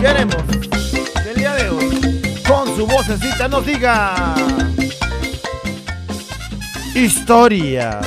[0.06, 0.36] llegado!
[0.36, 0.36] Queremos
[1.22, 4.34] que el día de hoy, con su vocecita, nos diga
[6.94, 8.06] historias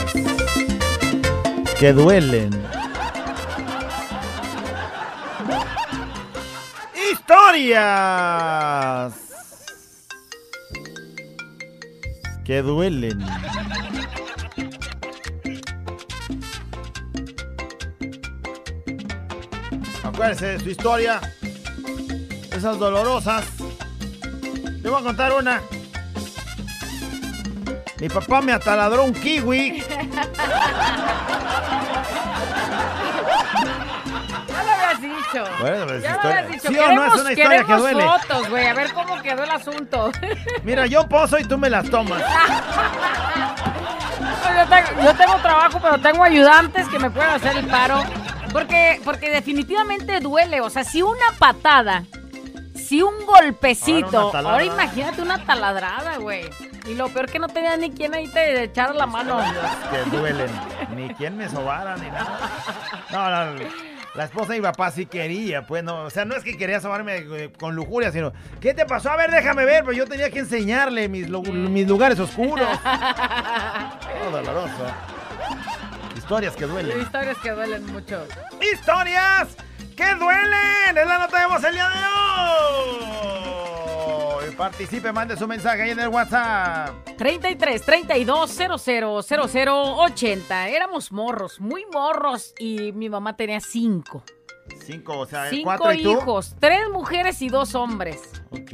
[1.77, 2.49] que duelen.
[7.12, 9.13] Historias
[12.43, 13.19] que duelen.
[20.03, 21.21] Acuérdense de su historia
[22.59, 23.43] esas dolorosas.
[24.81, 25.61] Le voy a contar una.
[27.99, 29.83] Mi papá me ataladró un kiwi.
[34.47, 35.43] Ya lo habías dicho.
[35.61, 36.67] Bueno, pues, Ya lo historia- habías dicho.
[36.69, 36.87] ¿Sí o no?
[36.87, 38.03] queremos Es una historia que queremos duele.
[38.03, 38.67] fotos, güey.
[38.67, 40.11] A ver cómo quedó el asunto.
[40.63, 42.21] Mira, yo pozo y tú me las tomas.
[44.57, 48.03] yo, tengo, yo tengo trabajo, pero tengo ayudantes que me pueden hacer el paro.
[48.51, 50.61] Porque, porque definitivamente duele.
[50.61, 52.03] O sea, si una patada
[52.89, 54.36] si un golpecito.
[54.36, 56.49] Ahora imagínate una taladrada, güey.
[56.88, 59.39] Y lo peor que no tenía ni quien ahí te echara la mano.
[59.91, 60.49] Que duelen.
[60.95, 62.39] Ni quien me sobara, ni nada.
[63.12, 63.65] No, no,
[64.15, 66.06] la esposa de mi papá sí quería, pues no.
[66.06, 69.12] O sea, no es que quería sobarme eh, con lujuria, sino, ¿qué te pasó?
[69.12, 72.67] A ver, déjame ver, pues yo tenía que enseñarle mis, mis lugares oscuros.
[74.28, 74.86] Oh, doloroso.
[76.17, 76.99] Historias que duelen.
[76.99, 78.25] Historias que duelen mucho.
[78.73, 79.56] ¡Historias
[79.99, 80.97] que duelen!
[80.97, 81.95] Es la nota de voz el día de
[84.45, 84.55] hoy.
[84.55, 86.89] Participe, mande su mensaje ahí en el WhatsApp.
[87.17, 90.69] 33 32 00 00 80.
[90.69, 92.53] Éramos morros, muy morros.
[92.59, 94.23] Y mi mamá tenía cinco.
[94.85, 96.12] Cinco, o sea, Cinco cuatro y tú.
[96.13, 96.55] hijos.
[96.59, 98.21] Tres mujeres y dos hombres.
[98.51, 98.71] Ok.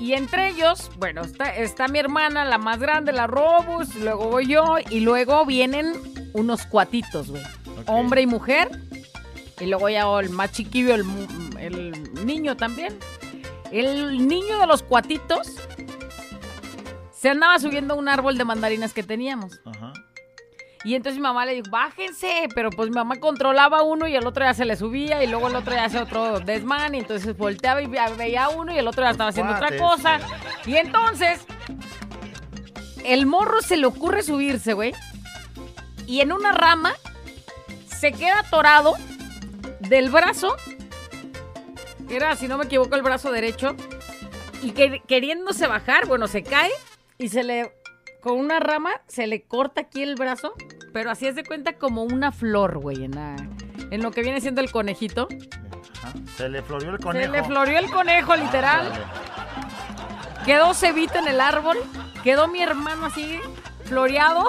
[0.00, 4.46] Y entre ellos, bueno, está, está mi hermana, la más grande, la Robus, luego voy
[4.46, 5.92] yo, y luego vienen
[6.32, 7.42] unos cuatitos, güey.
[7.86, 8.70] Hombre y mujer.
[9.60, 11.04] Y luego ya el más chiquillo, el,
[11.58, 12.98] el niño también.
[13.70, 15.46] El niño de los cuatitos
[17.12, 19.60] se andaba subiendo a un árbol de mandarinas que teníamos.
[19.64, 19.92] Ajá.
[20.82, 24.26] Y entonces mi mamá le dijo, bájense, pero pues mi mamá controlaba uno y el
[24.26, 27.36] otro ya se le subía y luego el otro ya hacía otro desmán y entonces
[27.36, 30.20] volteaba y ve- veía uno y el otro ya estaba haciendo otra cosa.
[30.64, 31.40] Y entonces
[33.04, 34.94] el morro se le ocurre subirse, güey.
[36.06, 36.94] Y en una rama
[37.86, 38.94] se queda atorado
[39.90, 40.56] del brazo.
[42.08, 43.76] Era, si no me equivoco, el brazo derecho.
[44.62, 46.70] Y que- queriéndose bajar, bueno, se cae
[47.18, 47.74] y se le
[48.22, 50.52] con una rama se le corta aquí el brazo,
[50.92, 53.36] pero así es de cuenta como una flor, güey, en, la-
[53.90, 55.26] en lo que viene siendo el conejito.
[56.02, 56.12] Ajá.
[56.36, 57.24] Se le florió el conejo.
[57.24, 58.92] Se le florió el conejo, literal.
[60.44, 61.78] Quedó cebito en el árbol,
[62.22, 63.40] quedó mi hermano así,
[63.84, 64.46] floreado.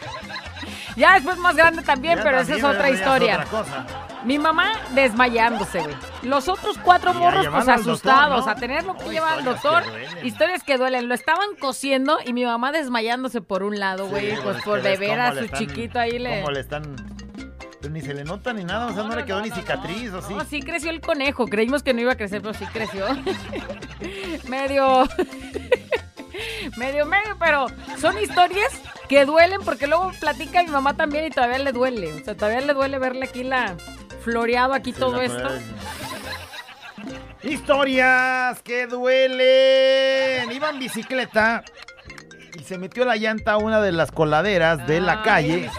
[0.96, 3.34] ya después más grande también, Ya pero esa es otra es historia.
[3.34, 3.86] otra cosa.
[4.26, 5.94] Mi mamá desmayándose, güey.
[6.22, 8.50] Los otros cuatro morros, pues doctor, asustados, ¿no?
[8.52, 9.84] a tener lo que No, lleva al doctor.
[10.20, 10.26] que.
[10.26, 11.08] Historias que duelen.
[11.08, 14.32] Lo estaban cosiendo y mi mamá desmayándose por un lado, güey.
[14.32, 16.40] Sí, pues es por beber a su están- chiquito ahí le.
[16.40, 16.96] Cómo le están.
[17.80, 20.20] Pues ni se le nota ni nada, o sea, no, le quedó ni cicatriz, o
[20.20, 20.34] sí.
[20.34, 21.46] No, sí creció el conejo.
[21.46, 23.06] Creímos que no iba a crecer, pero sí creció.
[24.48, 25.04] medio.
[26.76, 27.66] medio, medio, pero
[27.98, 28.72] son historias
[29.08, 32.12] que duelen porque luego platica mi mamá también y todavía le duele.
[32.20, 33.76] O sea, todavía le duele verle aquí la.
[34.26, 35.48] Floreado aquí Sí, todo esto.
[37.42, 40.50] Historias que duelen.
[40.50, 41.62] Iba en bicicleta
[42.58, 45.70] y se metió la llanta a una de las coladeras de la Ay, calle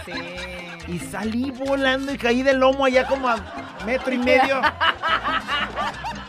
[0.87, 3.35] y salí volando y caí del lomo allá como a
[3.85, 4.61] metro y medio.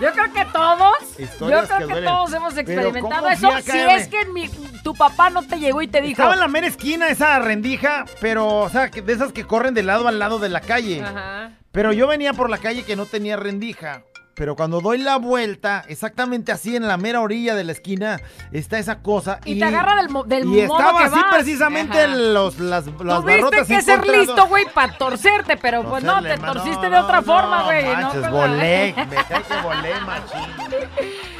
[0.00, 3.50] Yo creo que todos, Historias yo creo que todos hemos experimentado ¿cómo eso.
[3.62, 4.48] Si es que mi-
[4.84, 6.12] tu papá no te llegó y te dijo.
[6.12, 9.74] Estaba en la mera esquina esa rendija, pero, o sea, que de esas que corren
[9.74, 11.02] de lado al lado de la calle.
[11.02, 11.50] Ajá.
[11.72, 14.02] Pero yo venía por la calle que no tenía rendija.
[14.38, 18.20] Pero cuando doy la vuelta, exactamente así en la mera orilla de la esquina,
[18.52, 19.40] está esa cosa.
[19.44, 21.34] Y, te agarra del, del y modo estaba que así vas.
[21.34, 22.14] precisamente Ajá.
[22.14, 26.88] los, las, las Tuviste que ser listo, güey, para torcerte, pero pues no, te torciste
[26.88, 27.84] no, de otra no, forma, güey.
[27.84, 31.37] no manches, volé, me cae que volé, machín.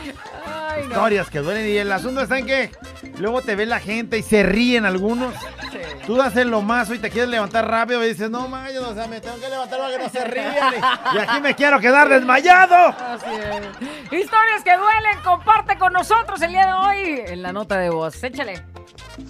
[0.78, 0.94] Ay, no.
[0.94, 1.68] Historias que duelen.
[1.68, 2.70] Y el asunto está en que
[3.18, 5.34] luego te ve la gente y se ríen algunos.
[5.70, 5.78] Sí.
[6.06, 9.06] Tú das el lomazo y te quieres levantar rápido y dices, no manches, o sea,
[9.06, 10.74] me tengo que levantar para que no se rían.
[10.74, 12.76] Y, y aquí me quiero quedar desmayado.
[12.98, 14.20] Así es.
[14.20, 18.22] Historias que duelen, comparte con nosotros el día de hoy en la nota de voz.
[18.24, 18.64] Échale.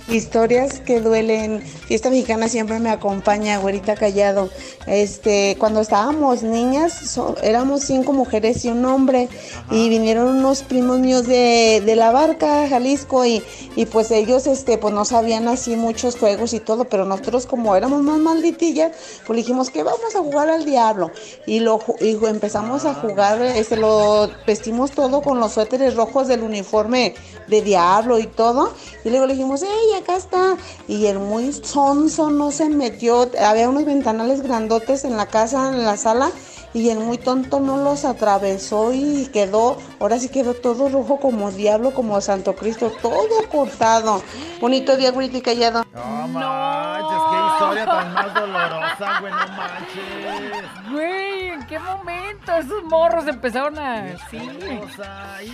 [0.09, 1.61] Historias que duelen.
[1.61, 4.49] Fiesta mexicana siempre me acompaña, güerita callado.
[4.87, 9.29] Este, cuando estábamos niñas, so- éramos cinco mujeres y un hombre,
[9.71, 13.43] y vinieron unos primos míos de, de la barca, Jalisco, y,
[13.77, 17.77] y pues ellos, este, pues no sabían así muchos juegos y todo, pero nosotros como
[17.77, 18.93] éramos más malditillas,
[19.27, 21.11] pues dijimos que vamos a jugar al diablo.
[21.47, 26.43] Y lo y empezamos a jugar, este, lo vestimos todo con los suéteres rojos del
[26.43, 27.15] uniforme
[27.47, 28.73] de diablo y todo.
[29.05, 30.57] Y luego le dijimos, ¡ey, acá está!
[30.87, 33.31] Y el muy sonso no se metió.
[33.41, 36.31] Había unos ventanales grandotes en la casa, en la sala.
[36.75, 41.51] Y el muy tonto no los atravesó y quedó, ahora sí quedó todo rojo como
[41.51, 44.23] diablo, como Santo Cristo, todo cortado.
[44.61, 45.85] Bonito día, güerita y callado.
[45.95, 50.93] No manches, qué historia tan más dolorosa, güey, no manches.
[50.93, 54.19] Güey, ¿en qué momento esos morros empezaron a...
[54.31, 54.39] Sí.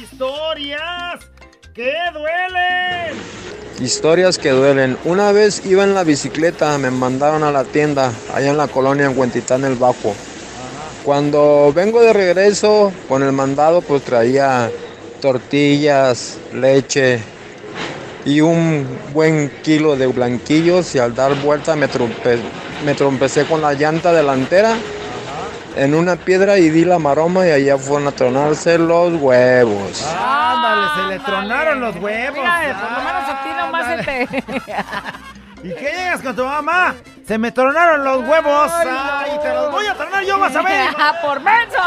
[0.02, 1.20] Historias
[1.74, 3.18] que duelen.
[3.80, 4.96] Historias que duelen.
[5.04, 9.06] Una vez iba en la bicicleta, me mandaron a la tienda, allá en la colonia
[9.06, 10.14] en Huentitán el Bajo.
[11.04, 14.70] Cuando vengo de regreso con el mandado, pues traía
[15.20, 17.20] tortillas, leche
[18.24, 22.40] y un buen kilo de blanquillos y al dar vuelta me, trompe-
[22.84, 24.76] me trompecé con la llanta delantera
[25.76, 30.04] en una piedra y di la maroma y allá fueron a tronarse los huevos.
[30.04, 32.38] Ándale, se le tronaron los huevos.
[32.38, 35.34] Mira, por lo menos a ti nomás se te...
[35.64, 36.94] ¿Y qué llegas con tu mamá?
[37.26, 38.70] Se me tronaron los huevos.
[38.70, 40.94] Ay, te los voy a tronar yo, vas a ver.
[40.98, 41.78] ¡Ah, por menso!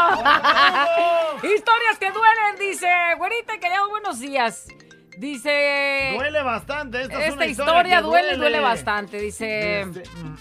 [1.54, 2.88] Historias que duelen, dice.
[3.16, 4.66] Güerita, que ya buenos días.
[5.16, 6.14] Dice.
[6.16, 7.02] Duele bastante.
[7.02, 9.20] Esta, es Esta una historia que duele, duele bastante.
[9.20, 9.82] Dice.
[9.82, 10.36] Este, mm,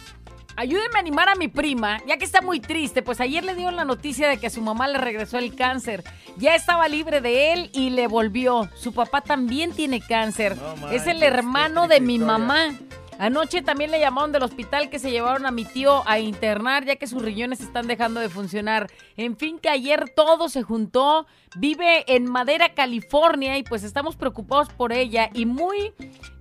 [0.58, 3.76] Ayúdenme a animar a mi prima, ya que está muy triste, pues ayer le dieron
[3.76, 6.04] la noticia de que a su mamá le regresó el cáncer.
[6.36, 8.68] Ya estaba libre de él y le volvió.
[8.76, 10.58] Su papá también tiene cáncer.
[10.58, 12.38] No es el hermano de mi historia.
[12.40, 12.87] mamá.
[13.20, 16.98] Anoche también le llamaron del hospital que se llevaron a mi tío a internar ya
[16.98, 18.92] que sus riñones están dejando de funcionar.
[19.16, 21.26] En fin, que ayer todo se juntó.
[21.56, 25.94] Vive en Madera, California y pues estamos preocupados por ella y muy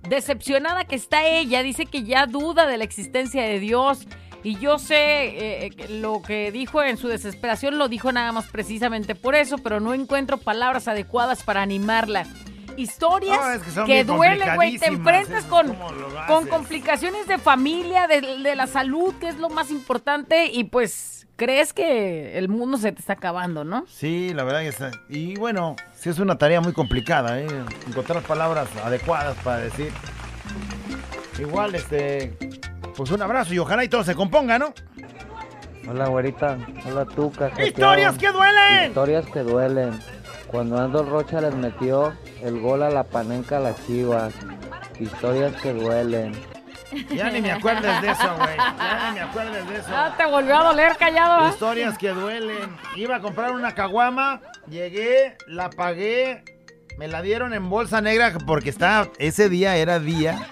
[0.07, 1.63] decepcionada que está ella.
[1.63, 4.07] Dice que ya duda de la existencia de Dios.
[4.43, 8.45] Y yo sé eh, que lo que dijo en su desesperación, lo dijo nada más
[8.47, 12.27] precisamente por eso, pero no encuentro palabras adecuadas para animarla.
[12.77, 14.77] Historias No, es que duelen, güey.
[14.77, 19.27] Te enfrentas eso, con, ¿cómo lo con complicaciones de familia, de, de la salud, que
[19.27, 23.85] es lo más importante, y pues crees que el mundo se te está acabando, ¿no?
[23.87, 24.91] Sí, la verdad que está.
[25.09, 27.47] Y bueno, sí es una tarea muy complicada, ¿eh?
[27.87, 29.91] Encontrar palabras adecuadas para decir.
[31.39, 32.37] Igual, este.
[32.95, 34.73] Pues un abrazo y ojalá y todo se componga, ¿no?
[35.87, 36.57] Hola, güerita.
[36.85, 37.67] Hola, tú, cajeteado.
[37.67, 38.87] ¡Historias que duelen!
[38.89, 39.99] Historias que duelen.
[40.47, 44.33] Cuando Ando Rocha les metió el gol a la panenca a las chivas.
[44.99, 46.33] Historias que duelen.
[47.13, 48.55] Ya ni me acuerdes de eso, güey.
[48.57, 49.89] Ya ni me acuerdes de eso.
[49.89, 51.49] Ah, te volvió a doler callado, ¿ah?
[51.49, 52.75] Historias que duelen.
[52.95, 56.45] Iba a comprar una caguama, llegué, la pagué,
[56.97, 60.47] me la dieron en bolsa negra porque está, ese día era día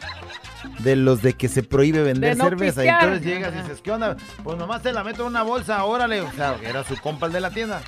[0.79, 2.83] de los de que se prohíbe vender no cerveza.
[2.83, 3.03] Y pistear.
[3.03, 4.17] entonces llegas y dices, ¿qué onda?
[4.43, 6.21] Pues nomás te la meto en una bolsa, órale.
[6.21, 7.81] O sea, era su compa el de la tienda.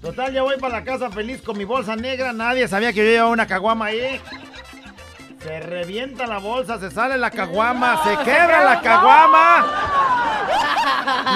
[0.00, 2.32] Total, ya voy para la casa feliz con mi bolsa negra.
[2.32, 4.20] Nadie sabía que yo llevaba una caguama ahí.
[5.44, 9.66] Se revienta la bolsa, se sale la caguama, se quebra la caguama.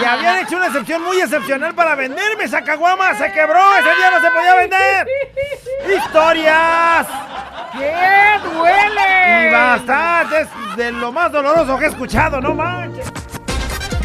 [0.01, 3.15] Y habían hecho una excepción muy excepcional para venderme esa caguama.
[3.17, 5.09] Se quebró, ese día no se podía vender.
[5.95, 7.07] ¡Historias!
[7.75, 9.47] ¡Qué duele!
[9.47, 13.13] Y bastante, es de lo más doloroso que he escuchado, no manches.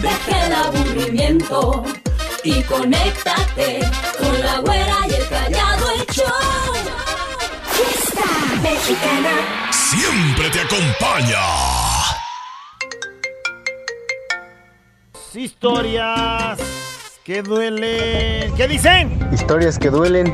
[0.01, 1.85] Deja el aburrimiento
[2.43, 3.89] y conéctate
[4.19, 6.73] con la güera y el callado el show.
[7.71, 8.25] Fiesta
[8.61, 9.72] mexicana.
[9.95, 11.37] Siempre te acompaña.
[15.35, 16.59] Historias
[17.23, 18.53] que duelen.
[18.55, 19.19] ¿Qué dicen?
[19.31, 20.33] Historias que duelen.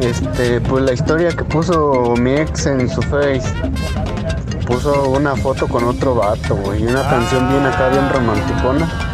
[0.00, 3.52] Este, pues la historia que puso mi ex en su face.
[4.66, 6.82] Puso una foto con otro vato, güey.
[6.82, 9.11] y Una canción bien acá, bien romanticona.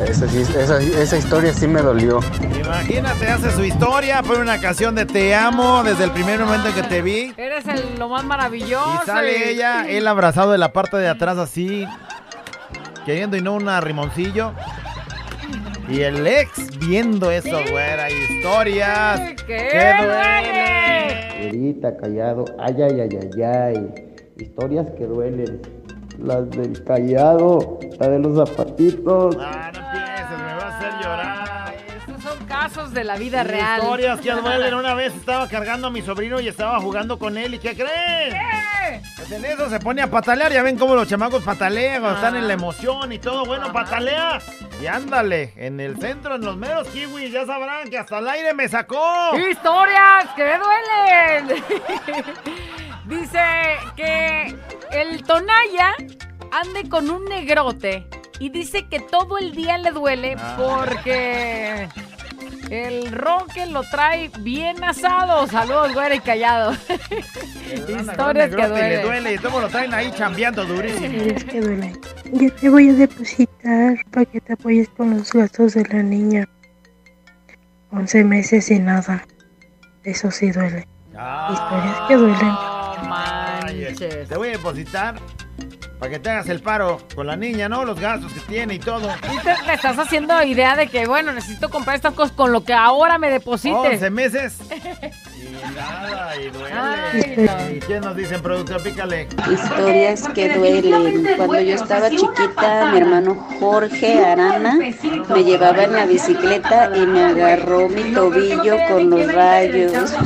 [0.00, 2.20] Esa, sí- esa, esa historia sí me dolió.
[2.60, 6.74] Imagínate, hace su historia, pone una canción de Te amo desde el primer momento en
[6.74, 7.32] que te vi.
[7.36, 9.00] Eres el, lo más maravilloso.
[9.02, 11.86] Y sale ella, él abrazado de la parte de atrás así,
[13.06, 14.52] queriendo y no un arrimoncillo.
[15.88, 19.20] Y el ex viendo eso, güera, historias.
[19.46, 21.28] ¡Qué que duele!
[21.50, 22.44] Güerita, callado.
[22.58, 23.94] Ay, ay, ay, ay, ay.
[24.38, 25.60] Historias que duelen.
[26.22, 27.80] Las del callado.
[27.98, 29.36] La de los zapatitos.
[29.40, 31.74] Ah, no empieces, me va a hacer llorar.
[31.98, 33.80] Estos son casos de la vida real.
[33.80, 34.74] Historias que duelen.
[34.74, 37.54] Una vez estaba cargando a mi sobrino y estaba jugando con él.
[37.54, 38.36] ¿Y qué creen?
[39.16, 40.52] Pues en eso se pone a patalear.
[40.52, 43.44] Ya ven cómo los chamacos patalean cuando están en la emoción y todo.
[43.44, 44.38] Bueno, patalea.
[44.80, 48.54] Y ándale, en el centro, en los meros kiwis, ya sabrán que hasta el aire
[48.54, 49.36] me sacó.
[49.36, 51.62] ¡Historias que duelen!
[53.06, 53.40] Dice
[53.96, 54.56] que
[54.92, 55.94] el Tonaya
[56.50, 58.06] ande con un negrote
[58.38, 60.56] y dice que todo el día le duele Ah.
[60.58, 61.88] porque
[62.70, 65.46] el roque lo trae bien asado.
[65.48, 66.72] Saludos, güera y callado.
[67.88, 71.06] Historias que Le duele y todo lo traen ahí chambeando durísimo.
[71.06, 72.00] Historias que duelen.
[72.32, 76.48] Ya te voy a depositar para que te apoyes con los gastos de la niña.
[77.90, 79.26] 11 meses y nada.
[80.04, 80.86] Eso sí duele.
[81.10, 82.52] Historias que duelen.
[84.00, 84.28] Manches.
[84.28, 85.16] Te voy a depositar
[85.98, 87.84] para que te hagas el paro con la niña, ¿no?
[87.84, 89.08] Los gastos que tiene y todo.
[89.32, 92.64] Y te, te estás haciendo idea de que, bueno, necesito comprar estas cosas con lo
[92.64, 94.02] que ahora me deposites.
[94.02, 94.58] 11 meses.
[95.62, 96.74] Y nada, y duele.
[96.74, 98.82] Ay, ¿Y qué nos dicen, productor?
[98.82, 99.28] Pícale.
[99.50, 101.26] Historias que duelen.
[101.36, 104.78] Cuando yo estaba chiquita, mi hermano Jorge Arana
[105.28, 110.14] me llevaba en la bicicleta y me agarró mi tobillo con los rayos.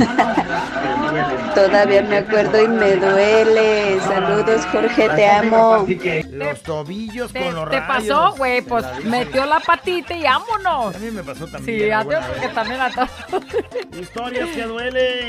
[1.54, 3.98] Todavía me acuerdo y me duele.
[4.00, 5.86] Saludos, Jorge, te amo.
[6.30, 7.86] Los tobillos ¿Te, con los te rayos.
[8.08, 8.60] pasó, güey?
[8.62, 10.94] Pues metió la patita y vámonos.
[10.94, 11.78] A mí me pasó también.
[11.78, 13.10] Sí, a ti alguna porque también a todos.
[13.98, 14.66] Historias que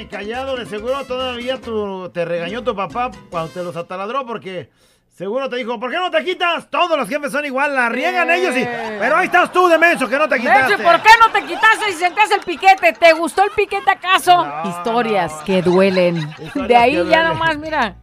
[0.05, 4.69] callado, de seguro todavía tu, te regañó tu papá cuando te los ataladró porque
[5.15, 6.69] seguro te dijo, ¿por qué no te quitas?
[6.69, 8.63] Todos los jefes son igual, la riegan ellos y...
[8.63, 10.77] Pero ahí estás tú de menso que no te quitaste.
[10.77, 12.93] Menso, ¿por qué no te quitaste y sentías el piquete?
[12.93, 14.45] ¿Te gustó el piquete acaso?
[14.65, 16.17] Historias que duelen.
[16.39, 17.23] Historias de ahí ya duelen.
[17.29, 17.95] nomás, mira,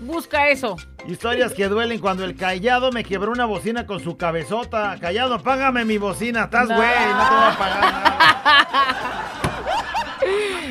[0.00, 0.76] busca eso.
[1.06, 4.98] Historias que duelen cuando el callado me quebró una bocina con su cabezota.
[5.00, 6.76] Callado, págame mi bocina, estás No.
[6.76, 9.32] güey, no te voy a pagar nada.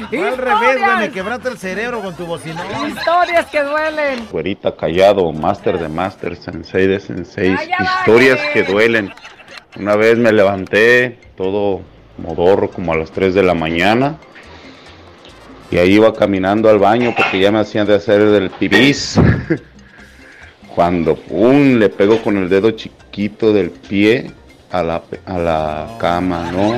[0.09, 2.63] Fue al revés, güey, me quebraste el cerebro con tu bocina.
[2.87, 4.27] Historias que duelen.
[4.31, 7.55] Güerita Callado, Master de Master, Sensei de Sensei.
[7.67, 9.11] Ya Historias que duelen.
[9.77, 11.81] Una vez me levanté todo
[12.17, 14.17] modorro como a las 3 de la mañana.
[15.69, 19.19] Y ahí iba caminando al baño porque ya me hacían de hacer del pibis.
[20.75, 24.31] Cuando pum, le pego con el dedo chiquito del pie
[24.71, 26.73] a la, a la cama, no.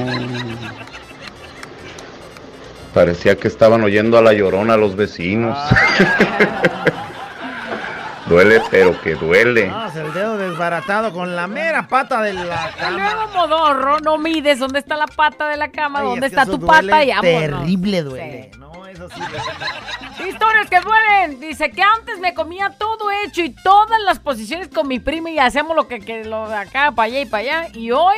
[2.99, 5.57] Parecía que estaban oyendo a la llorona los vecinos.
[8.27, 9.71] duele, pero que duele.
[9.73, 12.97] Ah, el dedo desbaratado con la mera pata de la cama.
[12.97, 16.45] luego, modorro, no mides dónde está la pata de la cama, Ay, dónde es está
[16.45, 17.11] tu pata y.
[17.21, 18.51] Terrible duele.
[18.59, 20.29] No, eso sí duele.
[20.29, 21.39] Historias que duelen.
[21.39, 25.39] Dice que antes me comía todo hecho y todas las posiciones con mi prima y
[25.39, 27.67] hacíamos lo que, que lo de acá, para allá y para allá.
[27.73, 28.17] Y hoy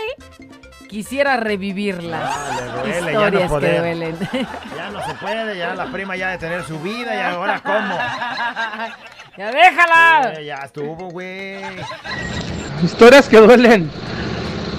[0.92, 2.30] quisiera revivirlas.
[2.84, 4.18] duele, ya no Historias que duelen.
[4.76, 7.96] Ya no se puede, ya la prima ya de tener su vida y ahora cómo.
[9.38, 10.42] ya déjala.
[10.42, 11.62] Ya estuvo, güey.
[12.84, 13.90] Historias que duelen.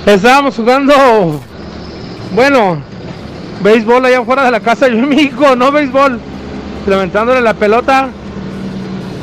[0.04, 1.40] Estábamos jugando,
[2.34, 2.82] bueno,
[3.62, 4.88] béisbol allá afuera de la casa.
[4.88, 6.20] Yo y mi hijo, no béisbol.
[6.86, 8.08] Levantándole la pelota.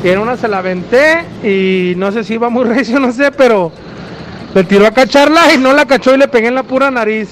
[0.02, 3.30] Y en una se la aventé y no sé si iba muy recio, no sé,
[3.30, 3.70] pero
[4.54, 7.28] le tiró a cacharla y no la cachó y le pegué en la pura nariz.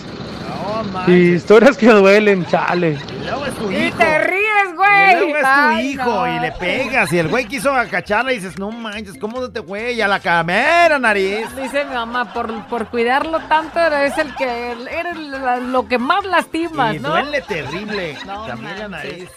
[1.06, 2.98] y historias que duelen, chale.
[3.24, 3.96] Luego es tu Y hijo.
[3.98, 5.12] te ríes, Y güey.
[5.16, 6.36] luego es tu Ay, hijo no.
[6.36, 7.12] y le pegas.
[7.12, 10.00] Y el güey quiso agacharla y dices, no manches, ¿cómo te güey?
[10.00, 11.46] A la camera, nariz.
[11.60, 16.24] Dice mi mamá, por, por cuidarlo tanto, eres el que eres la- lo que más
[16.24, 17.10] lastimas, Y ¿no?
[17.10, 18.16] duele terrible.
[18.24, 19.28] No También la nariz.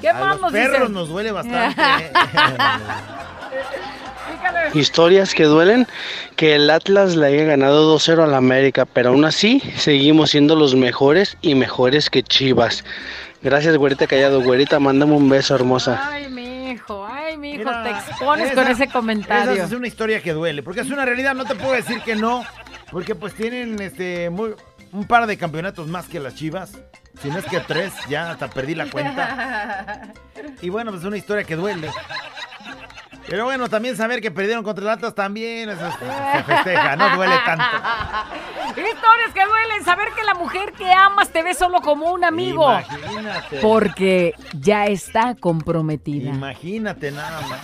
[0.00, 0.92] ¿Qué a más los nos perros dicen?
[0.94, 1.82] nos duele bastante.
[4.74, 5.86] Historias que duelen
[6.36, 10.74] que el Atlas le haya ganado 2-0 al América, pero aún así seguimos siendo los
[10.74, 12.84] mejores y mejores que Chivas.
[13.42, 14.40] Gracias, güerita callado.
[14.42, 16.08] Güerita, mándame un beso, hermosa.
[16.10, 19.52] Ay, mi hijo, ay, mi hijo, te expones esa- con ese comentario.
[19.52, 22.14] Esa es una historia que duele, porque es una realidad, no te puedo decir que
[22.14, 22.44] no,
[22.90, 24.54] porque pues tienen este muy-
[24.92, 26.72] un par de campeonatos más que las Chivas,
[27.20, 30.12] si no es que tres, ya hasta perdí la cuenta.
[30.60, 31.88] Y bueno, pues es una historia que duele.
[33.28, 35.80] Pero bueno, también saber que perdieron contra el Atlas también eso
[36.32, 37.64] se festeja, no duele tanto.
[38.70, 42.70] Historias que duelen, saber que la mujer que amas te ve solo como un amigo.
[42.70, 43.60] Imagínate.
[43.60, 46.30] Porque ya está comprometida.
[46.30, 47.60] Imagínate nada más.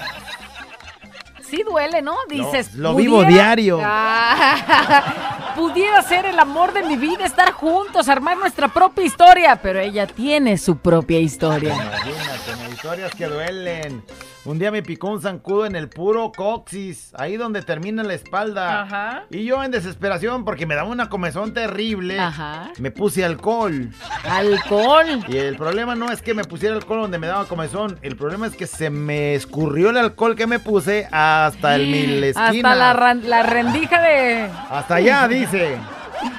[1.48, 2.14] Sí duele, ¿no?
[2.28, 2.74] Dices.
[2.74, 3.80] lo vivo diario.
[3.82, 9.80] Ah, pudiera ser el amor de mi vida, estar juntos, armar nuestra propia historia, pero
[9.80, 11.74] ella tiene su propia historia.
[11.74, 14.04] Imagínate, historias que duelen.
[14.48, 18.80] Un día me picó un zancudo en el puro coxis, ahí donde termina la espalda.
[18.80, 19.24] Ajá.
[19.28, 22.70] Y yo en desesperación, porque me daba una comezón terrible, Ajá.
[22.78, 23.90] me puse alcohol.
[24.24, 25.22] Alcohol.
[25.28, 28.46] Y el problema no es que me pusiera alcohol donde me daba comezón, el problema
[28.46, 32.72] es que se me escurrió el alcohol que me puse hasta el mil esquina.
[32.72, 34.48] Hasta la, la rendija de.
[34.70, 35.76] Hasta allá, dice.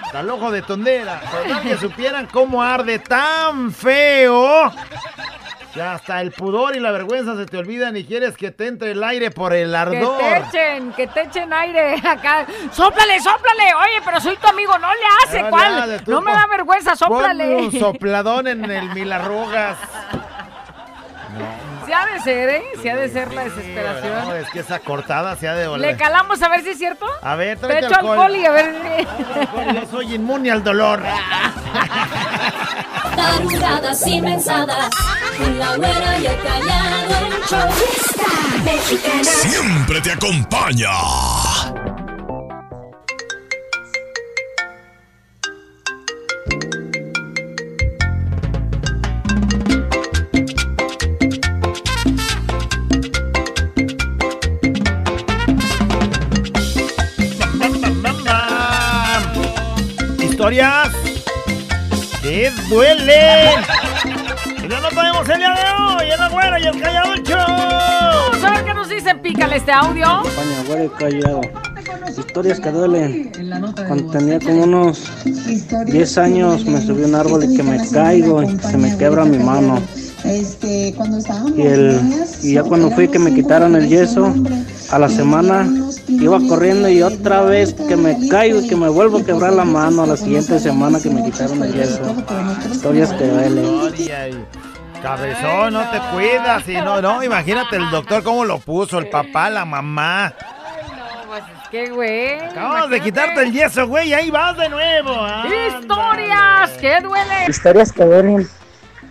[0.06, 1.22] Hasta el ojo de tondera.
[1.48, 4.72] Para que supieran cómo arde tan feo.
[5.74, 8.92] Que hasta el pudor y la vergüenza se te olvidan y quieres que te entre
[8.92, 10.18] el aire por el Que ardor.
[10.18, 12.48] te echen, que te echen aire acá.
[12.72, 13.74] ¡Sóplale, sóplale!
[13.76, 16.02] Oye, pero soy tu amigo, no le hace, No ¿cuál?
[16.08, 17.56] no me da vergüenza, Pon sóplale.
[17.58, 19.78] un sopladón en el mil arrugas.
[21.90, 22.64] Sí ha de ser, ¿eh?
[22.84, 24.28] Sí ha de ser la desesperación.
[24.28, 25.98] No, es que esa cortada se ha de Le doler.
[25.98, 27.08] calamos a ver si es cierto.
[27.24, 29.08] A ver, Te tráete echo alcohol y a ver.
[29.74, 31.02] Yo soy inmune al dolor.
[33.16, 34.90] Tarugadas y mensadas,
[35.36, 39.24] con la güera y el callado, el show está mexicana.
[39.24, 40.90] Siempre te acompaña.
[60.50, 60.90] Historias
[62.24, 63.62] que duelen.
[64.68, 67.38] Ya no tenemos el día de hoy, en la güera y el callado el show.
[67.38, 70.24] Vamos a ver qué nos dice, pícale este audio.
[70.26, 71.42] España, güero y callado.
[72.18, 73.32] Historias que duelen.
[73.88, 75.08] Cuando tenía como unos
[75.86, 79.26] 10 años me subí a un árbol y que me caigo y se me quebra
[79.26, 79.80] mi mano.
[80.24, 82.02] Este, cuando estábamos Y, el,
[82.42, 84.34] y ya cuando fui que me quitaron el yeso,
[84.90, 85.70] a la semana
[86.20, 89.66] iba corriendo y otra vez que me caigo y que me vuelvo a quebrar la
[89.66, 92.02] mano a la siguiente semana que me quitaron el yeso.
[92.72, 94.46] Historias que duelen.
[95.02, 96.68] Cabezón, no te cuidas.
[96.68, 100.34] Y no, no, imagínate el doctor cómo lo puso, el papá, la mamá.
[101.72, 102.40] ¿Qué, güey?
[102.40, 105.16] Acabamos de quitarte el yeso, güey, y ahí vas de nuevo.
[105.46, 107.50] Historias que duelen.
[107.50, 108.50] Historias que duelen.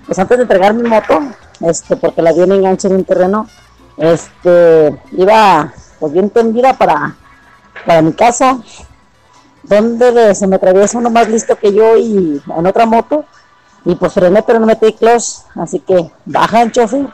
[0.07, 1.21] Pues antes de entregar mi moto,
[1.61, 3.49] este, porque la vi en enganche en un terreno,
[3.97, 7.17] este, iba pues bien tendida para,
[7.87, 8.59] para mi casa,
[9.63, 13.25] donde se me atraviesa uno más listo que yo y en otra moto,
[13.85, 17.07] y pues frené pero no metí clutch, así que bajan chofer,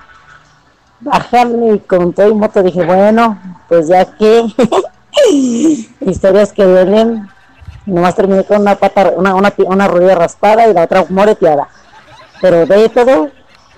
[1.01, 4.47] bajan y con todo y moto dije, bueno, pues ya que
[6.01, 7.28] historias que duelen,
[7.87, 11.68] nomás terminé con una pata, una, una, una rodilla raspada y la otra moreteada.
[12.41, 13.30] Pero de todo,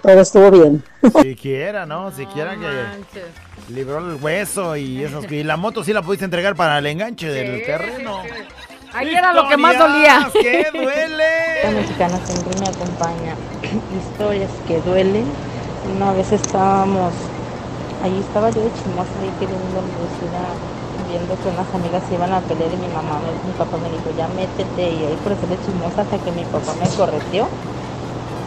[0.02, 0.82] todo estuvo bien.
[1.22, 2.10] Siquiera, ¿no?
[2.10, 6.78] Siquiera que libró el hueso y que y la moto sí la pudiste entregar para
[6.78, 8.20] el enganche del terreno.
[8.92, 10.30] Ahí era lo que más dolía.
[10.32, 11.64] ¡Que duele!
[11.64, 13.34] La mexicana siempre me acompaña.
[14.00, 15.26] Historias que duelen.
[15.94, 17.12] Una vez estábamos,
[18.02, 20.42] allí estaba yo de chismosa ahí queriendo lucida,
[21.08, 24.10] viendo que unas amigas se iban a pelear y mi mamá, mi papá me dijo,
[24.16, 27.46] ya métete y ahí por ser de chismosa hasta que mi papá me correteó.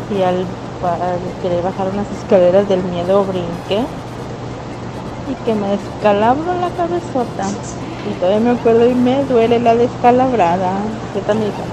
[0.09, 0.47] Y al,
[0.83, 3.85] al querer bajar unas escaleras del miedo brinqué
[5.29, 7.59] y que me descalabro la cabezota.
[8.03, 10.99] Y todavía me acuerdo y me duele la descalabrada.
[11.13, 11.69] Yo también con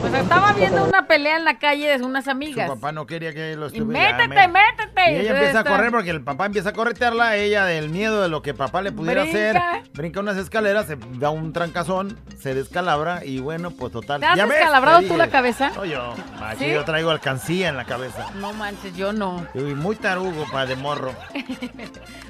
[0.00, 2.68] Pues estaba viendo una pelea en la calle de unas Su amigas.
[2.70, 4.16] papá no quería que lo Y estuviera.
[4.16, 5.12] métete, métete.
[5.12, 8.28] Y ella empieza a correr porque el papá empieza a corretearla, ella del miedo de
[8.28, 9.38] lo que papá le pudiera Brinca.
[9.72, 14.20] hacer, brinca unas escaleras, se da un trancazón, se descalabra y bueno, pues total.
[14.20, 15.70] ¿Te has descalabrado tú la cabeza?
[15.74, 16.14] No, yo.
[16.42, 16.70] Aquí ¿Sí?
[16.72, 18.26] yo traigo alcancía en la cabeza.
[18.36, 19.46] No manches, yo no.
[19.54, 21.12] Y muy tarugo para de morro.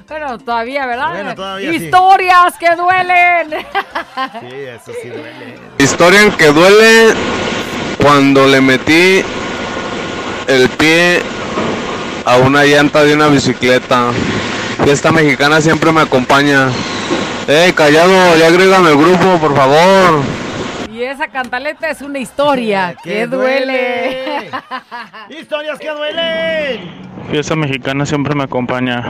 [0.09, 1.09] Bueno, todavía, ¿verdad?
[1.13, 1.75] Bueno, todavía sí.
[1.85, 3.49] Historias que duelen.
[4.39, 5.59] Sí, eso sí duele.
[5.77, 7.13] Historia que duele
[8.01, 9.23] cuando le metí
[10.47, 11.21] el pie
[12.25, 14.11] a una llanta de una bicicleta.
[14.83, 16.69] Fiesta mexicana siempre me acompaña.
[17.47, 20.21] Eh, callado, ya agrégame el grupo, por favor.
[20.91, 24.49] Y esa cantaleta es una historia que duele.
[25.29, 27.09] ¡Historias que duelen!
[27.31, 29.03] Fiesta mexicana siempre me acompaña.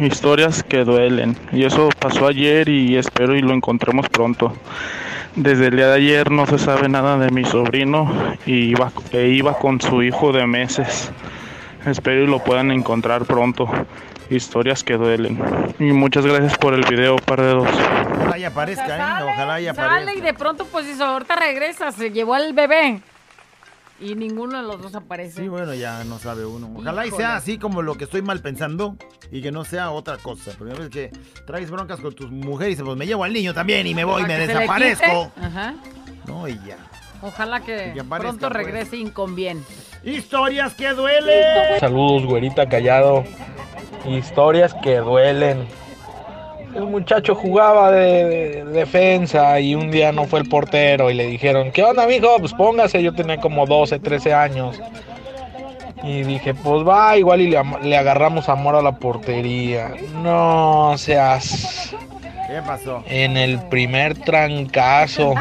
[0.00, 1.36] Historias que duelen.
[1.52, 4.52] Y eso pasó ayer y espero y lo encontremos pronto.
[5.36, 9.26] Desde el día de ayer no se sabe nada de mi sobrino y iba, e
[9.26, 11.10] iba con su hijo de meses.
[11.84, 13.68] Espero y lo puedan encontrar pronto.
[14.30, 15.38] Historias que duelen.
[15.80, 17.68] Y muchas gracias por el video, par de dos.
[17.68, 19.24] Ojalá y aparezca, ¿eh?
[19.24, 19.98] Ojalá y aparezca.
[19.98, 23.00] Sale y de pronto, pues, dice, ahorita regresa, se llevó al bebé.
[24.00, 25.42] Y ninguno de los dos aparece.
[25.42, 26.68] Sí, bueno, ya no sabe uno.
[26.76, 28.96] Ojalá y sea así como lo que estoy mal pensando
[29.30, 30.50] y que no sea otra cosa.
[30.58, 31.10] Porque a veces que
[31.46, 34.04] traes broncas con tus mujeres y dices, pues me llevo al niño también y me
[34.04, 35.30] voy, Para me desaparezco.
[35.40, 35.74] Ajá.
[36.26, 36.76] No, y ya.
[37.22, 38.52] Ojalá que Que aparezca, pronto pues.
[38.52, 39.64] regrese bien.
[40.02, 41.80] Historias que duelen.
[41.80, 43.24] Saludos, güerita callado.
[44.06, 45.66] Historias que duelen.
[46.74, 51.26] El muchacho jugaba de, de defensa y un día no fue el portero y le
[51.26, 52.36] dijeron, ¿qué onda, mijo?
[52.38, 53.02] Pues póngase.
[53.02, 54.80] Yo tenía como 12, 13 años.
[56.02, 59.92] Y dije, pues va, igual y le, am- le agarramos amor a la portería.
[60.22, 61.94] No seas.
[62.48, 63.02] ¿Qué pasó?
[63.06, 65.32] En el primer trancazo.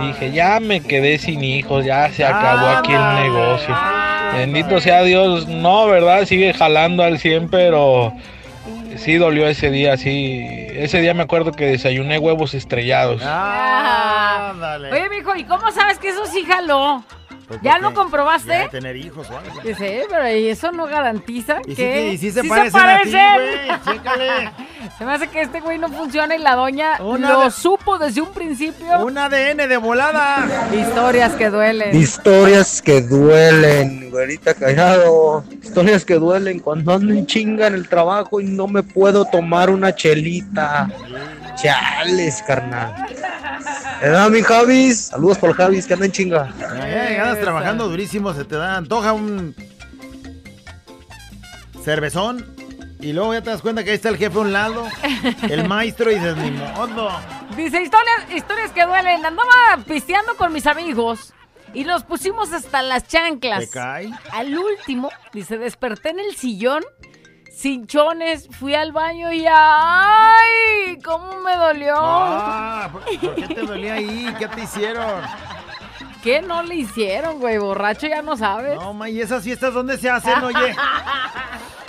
[0.00, 3.74] Dije, ya me quedé sin hijos, ya se acabó aquí el negocio.
[4.34, 6.24] Bendito sea Dios, no, ¿verdad?
[6.24, 8.12] Sigue jalando al 100, pero
[8.98, 10.44] sí dolió ese día, sí.
[10.70, 13.22] Ese día me acuerdo que desayuné huevos estrellados.
[13.24, 17.04] Ah, Oye, mijo, ¿y cómo sabes que eso sí jaló?
[17.62, 18.48] ¿Ya lo comprobaste?
[18.50, 19.60] Ya de tener hijos o algo.
[19.60, 22.48] Dice, "Eh, pero ¿y eso no garantiza Y sí que que- y sí se sí
[22.48, 23.68] parecen a ti, parecen?
[23.84, 24.50] güey, chécale.
[24.98, 27.98] Se me hace que este güey no funciona y la doña Una lo de- supo
[27.98, 29.04] desde un principio.
[29.04, 30.46] Un ADN de volada.
[30.74, 31.94] Historias que duelen.
[31.96, 35.44] Historias que duelen, güerita callado.
[35.62, 39.70] Historias que duelen cuando ando en chinga en el trabajo y no me puedo tomar
[39.70, 40.88] una chelita.
[41.56, 42.94] Chales, carnal.
[44.00, 45.06] ¿Verdad, mi Javis?
[45.06, 46.52] Saludos por Javis, que anda en chinga.
[46.58, 49.54] Ya, ya andas trabajando durísimo, se te da, antoja un
[51.84, 52.44] cervezón
[53.00, 54.86] y luego ya te das cuenta que ahí está el jefe a un lado,
[55.48, 57.10] el maestro y dices, ni modo.
[57.56, 59.24] Dice, historias, historias que duelen.
[59.24, 61.32] Andaba pisteando con mis amigos
[61.74, 63.60] Y nos pusimos hasta las chanclas.
[63.60, 64.10] ¿Te cae?
[64.32, 66.82] Al último, dice, desperté en el sillón,
[67.52, 70.98] cinchones, fui al baño y ¡ay!
[71.04, 71.94] ¿Cómo me dolió?
[71.98, 74.34] Ah, ¿por, por qué te dolía ahí?
[74.38, 75.22] ¿Qué te hicieron?
[76.22, 77.58] ¿Qué no le hicieron, güey?
[77.58, 78.76] Borracho ya no sabes.
[78.76, 80.74] No, ma, ¿y esas fiestas dónde se hacen, oye?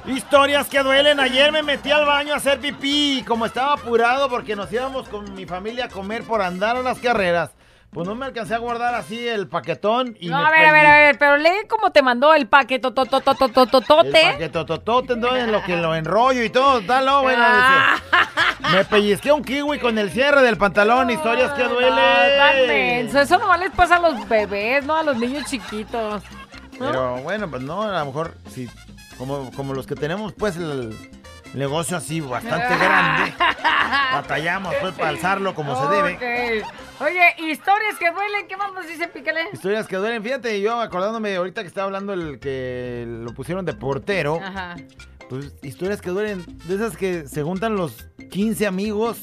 [0.07, 1.19] Historias que duelen.
[1.19, 3.23] Ayer me metí al baño a hacer pipí.
[3.27, 6.99] Como estaba apurado porque nos íbamos con mi familia a comer por andar a las
[6.99, 7.51] carreras,
[7.91, 10.15] pues no me alcancé a guardar así el paquetón.
[10.19, 12.47] Y No, me a ver, a ver, a ver, pero lee cómo te mandó el
[12.47, 18.85] paquete El paquetototote, entonces, en lo que lo enrollo y todo, dalo, bueno, dice, Me
[18.85, 22.67] pellizqué un kiwi con el cierre del pantalón, historias que No, duelen.
[22.67, 23.19] menso.
[23.19, 26.23] Eso nomás les pasa a los bebés, no a los niños chiquitos.
[26.79, 26.91] ¿no?
[26.91, 28.69] Pero bueno, pues no, a lo mejor sí,
[29.17, 30.95] como, como los que tenemos pues el
[31.53, 33.33] negocio así bastante grande,
[34.13, 36.63] batallamos pues para alzarlo como se debe.
[36.99, 39.41] Oye, historias que duelen, ¿qué más nos dice Pícale?
[39.53, 43.73] Historias que duelen, fíjate, yo acordándome ahorita que estaba hablando el que lo pusieron de
[43.73, 44.75] portero, Ajá.
[45.29, 49.21] pues historias que duelen, de esas que se juntan los 15 amigos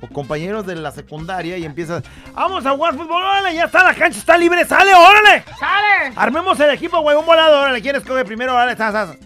[0.00, 2.02] o compañeros de la secundaria y empiezas,
[2.34, 5.44] vamos a jugar fútbol, órale, ya está, la cancha está libre, sale, órale.
[5.58, 6.12] ¡Sale!
[6.16, 8.54] Armemos el equipo, güey, un volado, órale, ¿quién escoge primero?
[8.54, 9.16] Órale, estás, estás.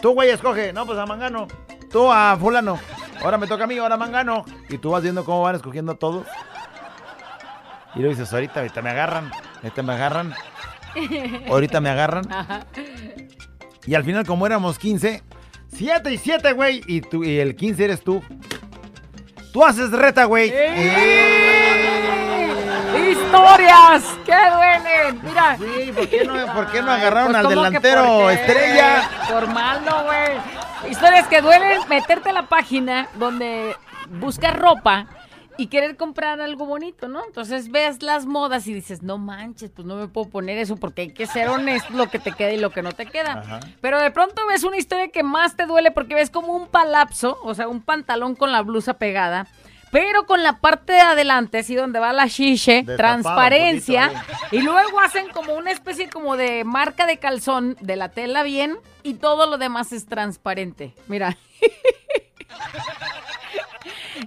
[0.00, 1.46] Tú, güey, escoge, no, pues a Mangano,
[1.90, 2.78] tú a fulano,
[3.22, 4.44] ahora me toca a mí, ahora a Mangano.
[4.68, 6.26] Y tú vas viendo cómo van escogiendo todos.
[7.94, 9.30] Y luego dices, ahorita, ahorita me agarran,
[9.62, 10.34] ahorita me agarran,
[11.48, 12.32] ahorita me agarran.
[12.32, 12.66] Ajá.
[13.86, 15.22] Y al final, como éramos 15,
[15.72, 16.82] 7 y 7, güey.
[16.86, 18.22] Y, tú, y el 15 eres tú.
[19.52, 20.52] Tú haces reta, güey.
[23.10, 25.20] ¡Historias que duelen!
[25.22, 25.56] Mira.
[25.58, 28.32] Sí, ¿por qué no, por qué no agarraron Pues, al ¿cómo que delantero qué?
[28.34, 29.10] estrella?
[29.30, 30.90] Por malo, güey.
[30.90, 33.76] Historias que duelen, meterte a la página donde
[34.08, 35.06] buscas ropa
[35.60, 37.22] y querer comprar algo bonito, ¿no?
[37.22, 41.02] Entonces ves las modas y dices, no manches, pues no me puedo poner eso porque
[41.02, 43.40] hay que ser honesto lo que te queda y lo que no te queda.
[43.40, 43.60] Ajá.
[43.82, 47.38] Pero de pronto ves una historia que más te duele porque ves como un palapso,
[47.42, 49.48] o sea, un pantalón con la blusa pegada.
[49.90, 54.12] Pero con la parte de adelante, así donde va la chiche, Destapada un transparencia,
[54.52, 58.78] y luego hacen como una especie como de marca de calzón de la tela bien
[59.02, 60.94] y todo lo demás es transparente.
[61.06, 61.36] Mira.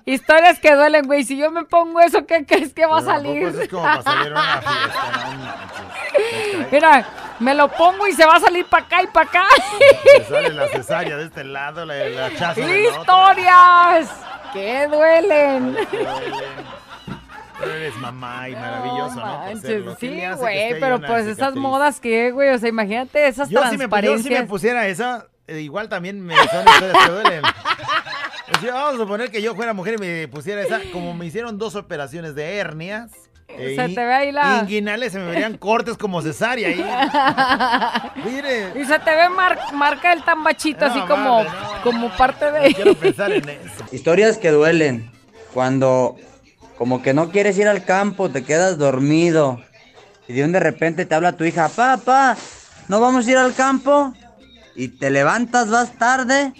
[0.05, 1.23] Historias que duelen, güey.
[1.23, 3.43] Si yo me pongo eso, ¿qué crees que va a Pero salir?
[3.47, 6.67] eso es como para salir una fiesta.
[6.71, 7.05] Mira,
[7.39, 9.43] me lo pongo y se va a salir para acá y para acá.
[10.17, 13.01] Te sale la cesárea de este lado, la, la chaza del otro.
[13.01, 14.09] ¡Historias!
[14.53, 15.77] ¡Que duelen!
[17.59, 19.21] Pero eres mamá y maravilloso, ¿no?
[19.21, 19.95] Por Manches, serlo.
[19.97, 23.49] ¿Qué le sí, que güey, pero pues esas modas que, güey, o sea, imagínate esas
[23.49, 24.33] Yo si, me, yo transparencias.
[24.35, 27.41] si me pusiera esa, eh, igual también me son historias que duelen.
[28.61, 31.57] Sea, vamos a suponer que yo fuera mujer y me pusiera esa, como me hicieron
[31.57, 33.11] dos operaciones de hernias.
[33.49, 38.13] eh, Se te ve ahí la- Inguinales, se me verían cortes como cesárea ahí.
[38.25, 38.71] Mire.
[38.81, 41.49] Y se te ve mar- marca el tambachito No, así como, no.
[41.83, 42.73] como parte de...
[42.73, 43.83] Quiero pensar en eso.
[43.91, 45.11] Historias que duelen.
[45.53, 46.15] Cuando
[46.77, 49.61] como que no quieres ir al campo, te quedas dormido.
[50.27, 52.37] Y de un de repente te habla tu hija, papá,
[52.87, 54.13] ¿no vamos a ir al campo?
[54.75, 56.53] Y te levantas, vas tarde,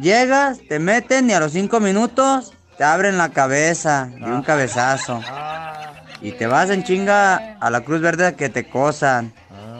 [0.00, 5.20] llegas, te meten y a los cinco minutos te abren la cabeza y un cabezazo.
[6.20, 9.32] Y te vas en chinga a la Cruz Verde que te cosan.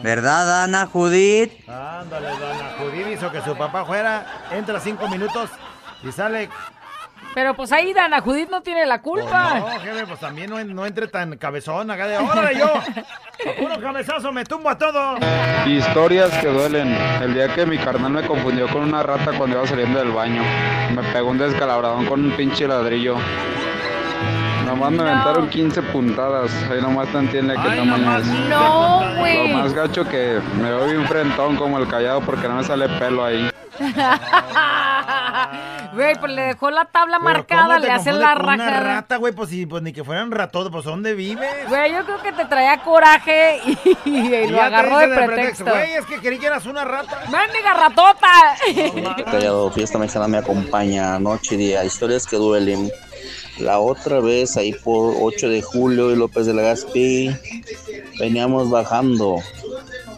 [0.03, 1.51] ¿Verdad, Ana Judith?
[1.67, 5.49] Ándale, dona Judith hizo que su papá fuera, entra cinco minutos
[6.03, 6.49] y sale.
[7.33, 9.59] Pero pues ahí Dana Judith no tiene la culpa.
[9.59, 12.73] No, jefe, pues también no, no entre tan cabezón acá de órale yo.
[12.73, 15.17] A puro cabezazo me tumbo a todo.
[15.65, 16.97] Historias que duelen.
[17.21, 20.41] El día que mi carnal me confundió con una rata cuando iba saliendo del baño.
[20.95, 23.15] Me pegó un descalabradón con un pinche ladrillo.
[24.65, 26.51] Nomás me aventaron 15 puntadas.
[26.69, 28.25] Ahí nomás te entiende qué tamaño es.
[28.25, 29.51] No, güey.
[29.51, 32.89] Lo más gacho que me veo bien frentón como el callado porque no me sale
[32.89, 33.49] pelo ahí.
[35.93, 38.53] Güey, pues le dejó la tabla Pero marcada, ¿cómo te le hace confunde la con
[38.53, 41.49] Una rata, güey, pues, si, pues ni que fueran ratones, pues ¿dónde vives?
[41.67, 45.65] Güey, yo creo que te traía coraje y, y Y lo agarró de pretexto.
[45.65, 47.23] Güey, es que creí que eras una rata.
[47.31, 49.25] ¡Mendiga ratota!
[49.31, 51.83] Callado, fiesta mexicana me acompaña noche y día.
[51.83, 52.91] Historias que duelen.
[53.59, 57.35] La otra vez, ahí por 8 de julio y López de Legazpi,
[58.17, 59.35] veníamos bajando.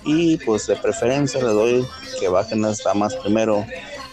[0.06, 1.88] Y pues de preferencia le doy
[2.20, 3.66] que bajen las damas primero.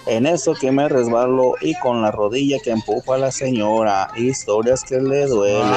[0.09, 4.09] En eso que me resbalo y con la rodilla que empujo a la señora.
[4.17, 5.71] Historias que le duelen.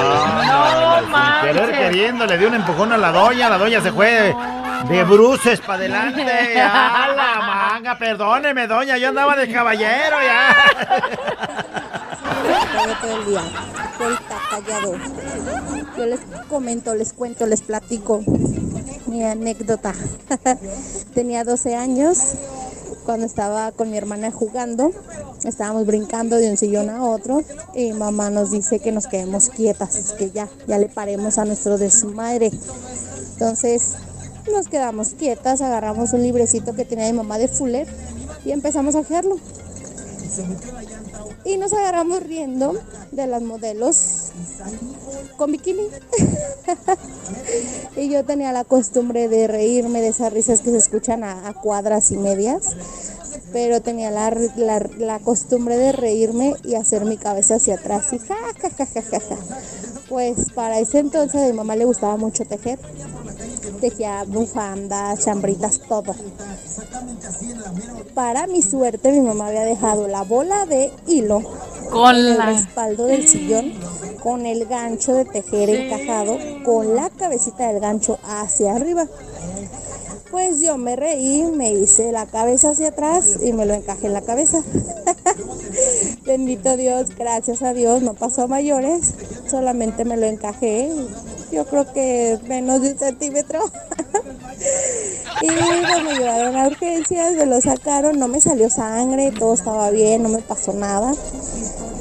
[1.04, 4.34] Sin querer queriendo, le dio un empujón a la doña, la doña se fue
[4.88, 6.22] de bruces para adelante.
[6.60, 7.98] ¡A la manga!
[7.98, 10.56] Perdóneme, doña, yo andaba de caballero ya.
[12.72, 13.42] Callado todo el día.
[14.00, 14.94] Ahorita callado.
[15.98, 18.22] Yo les comento, les cuento, les platico.
[19.06, 19.92] mi anécdota.
[21.14, 22.18] Tenía 12 años
[23.04, 24.92] cuando estaba con mi hermana jugando.
[25.44, 27.42] Estábamos brincando de un sillón a otro
[27.74, 31.78] y mamá nos dice que nos quedemos quietas, que ya, ya le paremos a nuestro
[31.78, 32.50] desmadre.
[33.32, 33.94] Entonces
[34.50, 37.86] nos quedamos quietas, agarramos un librecito que tenía mi mamá de Fuller
[38.44, 39.36] y empezamos a hacerlo.
[41.44, 42.74] Y nos agarramos riendo
[43.10, 44.30] de las modelos
[45.36, 45.88] con bikini.
[47.96, 52.10] y yo tenía la costumbre de reírme de esas risas que se escuchan a, cuadras
[52.12, 52.76] y medias.
[53.52, 54.30] Pero tenía la,
[54.98, 59.02] la- costumbre de reírme y hacer mi cabeza hacia atrás y ja, ja, ja, ja,
[59.20, 59.36] ja.
[60.08, 62.78] Pues para ese entonces a mi mamá le gustaba mucho tejer.
[63.80, 66.14] Tejía bufandas, chambritas, todo.
[68.14, 71.40] Para mi suerte, mi mamá había dejado la bola de hilo
[71.90, 73.72] Con en la- el respaldo del sillón
[74.22, 79.06] con el gancho de tejer encajado con la cabecita del gancho hacia arriba.
[80.30, 84.12] Pues yo me reí, me hice la cabeza hacia atrás y me lo encajé en
[84.14, 84.62] la cabeza.
[86.24, 89.12] Bendito Dios, gracias a Dios, no pasó a mayores,
[89.50, 90.90] solamente me lo encajé,
[91.52, 93.60] yo creo que menos de un centímetro.
[95.40, 99.90] Y pues me llevaron a urgencias, me lo sacaron, no me salió sangre, todo estaba
[99.90, 101.12] bien, no me pasó nada.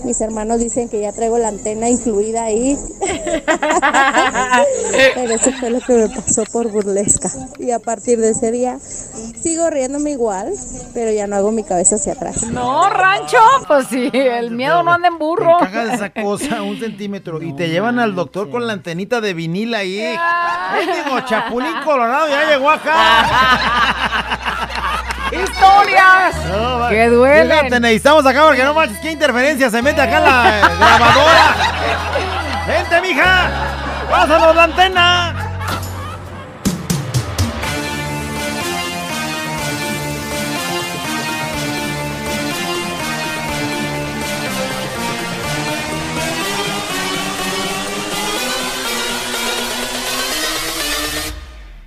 [0.03, 2.77] Mis hermanos dicen que ya traigo la antena incluida ahí.
[5.15, 7.29] Pero eso fue lo que me pasó por burlesca.
[7.59, 10.53] Y a partir de ese día sigo riéndome igual,
[10.93, 12.43] pero ya no hago mi cabeza hacia atrás.
[12.51, 15.57] No, rancho, pues sí, el miedo no anda en burro.
[15.59, 19.73] Cagas esa cosa un centímetro y te llevan al doctor con la antenita de vinil
[19.73, 19.97] ahí.
[19.97, 23.25] Digo, Chapulín Colorado ya llegó acá.
[25.31, 26.35] ¡Historias!
[26.45, 27.57] No, ¡Que duelen!
[27.59, 31.55] Fíjate, necesitamos acá porque no manches, qué interferencia se mete acá en la eh, grabadora.
[32.67, 33.49] ¡Vente, mija!
[34.09, 35.40] ¡Pásanos la antena!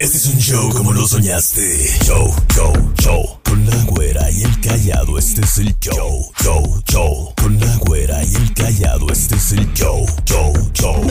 [0.00, 1.60] Este es un show como lo soñaste.
[2.04, 3.40] Show, show, show.
[3.42, 6.30] Con la güera y el callado, este es el show.
[6.40, 7.34] Show, show.
[7.42, 10.06] Con la güera y el callado, este es el show.
[10.24, 11.02] Show, show.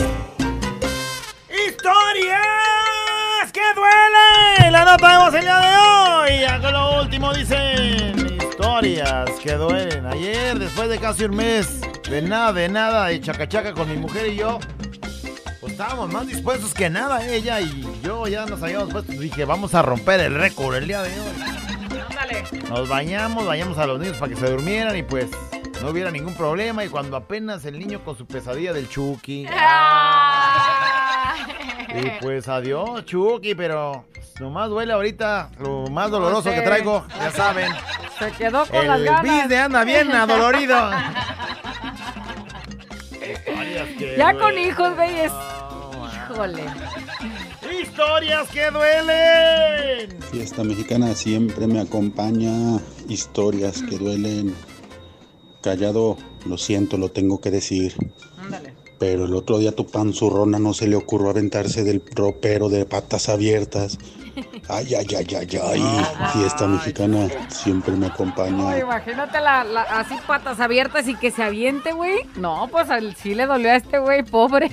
[1.68, 2.40] ¡Historias
[3.52, 4.72] que duelen!
[4.72, 6.44] La nota voz el día de hoy.
[6.44, 8.38] Acá lo último dicen.
[8.40, 10.06] Historias que duelen.
[10.06, 11.68] Ayer, después de casi un mes
[12.08, 14.58] de nada, de nada, de chacachaca con mi mujer y yo,
[15.60, 19.12] pues estábamos más dispuestos que nada, ella y yo ya nos habíamos puesto.
[19.12, 21.42] Dije, vamos a romper el récord el día de hoy.
[22.10, 22.44] Ándale.
[22.68, 25.26] Nos bañamos, bañamos a los niños para que se durmieran y pues
[25.82, 26.84] no hubiera ningún problema.
[26.84, 29.46] Y cuando apenas el niño con su pesadilla del Chucky.
[31.94, 37.30] Y pues adiós, Chucky, pero pues, nomás duele ahorita lo más doloroso que traigo, ya
[37.32, 37.72] saben.
[38.18, 39.22] Se quedó con las El ganas.
[39.22, 40.76] bis de anda bien adolorido.
[44.18, 45.32] Ya con hijos, güey, es...
[46.32, 46.64] Híjole.
[47.80, 50.20] Historias que duelen.
[50.32, 54.56] Fiesta mexicana siempre me acompaña historias que duelen.
[55.62, 56.16] Callado,
[56.46, 57.94] lo siento, lo tengo que decir.
[58.98, 63.28] Pero el otro día tu panzurrona no se le ocurrió aventarse del ropero de patas
[63.28, 63.98] abiertas.
[64.68, 65.82] Ay, ay, ay, ay, ay.
[66.32, 68.50] Fiesta mexicana siempre me acompaña.
[68.70, 72.18] No, imagínate la, la- así patas abiertas y que se aviente, güey.
[72.36, 74.70] No, pues al- sí le dolió a este güey, pobre.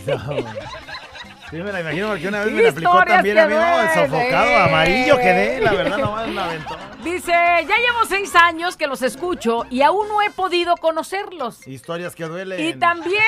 [1.50, 4.50] Sí, me la imagino porque una vez me la aplicó también a mí, no, sofocado
[4.50, 4.56] eh.
[4.58, 6.78] amarillo quedé, la verdad no me aventó.
[7.04, 11.68] Dice, ya llevo seis años que los escucho y aún no he podido conocerlos.
[11.68, 12.60] Historias que duelen.
[12.60, 13.22] Y también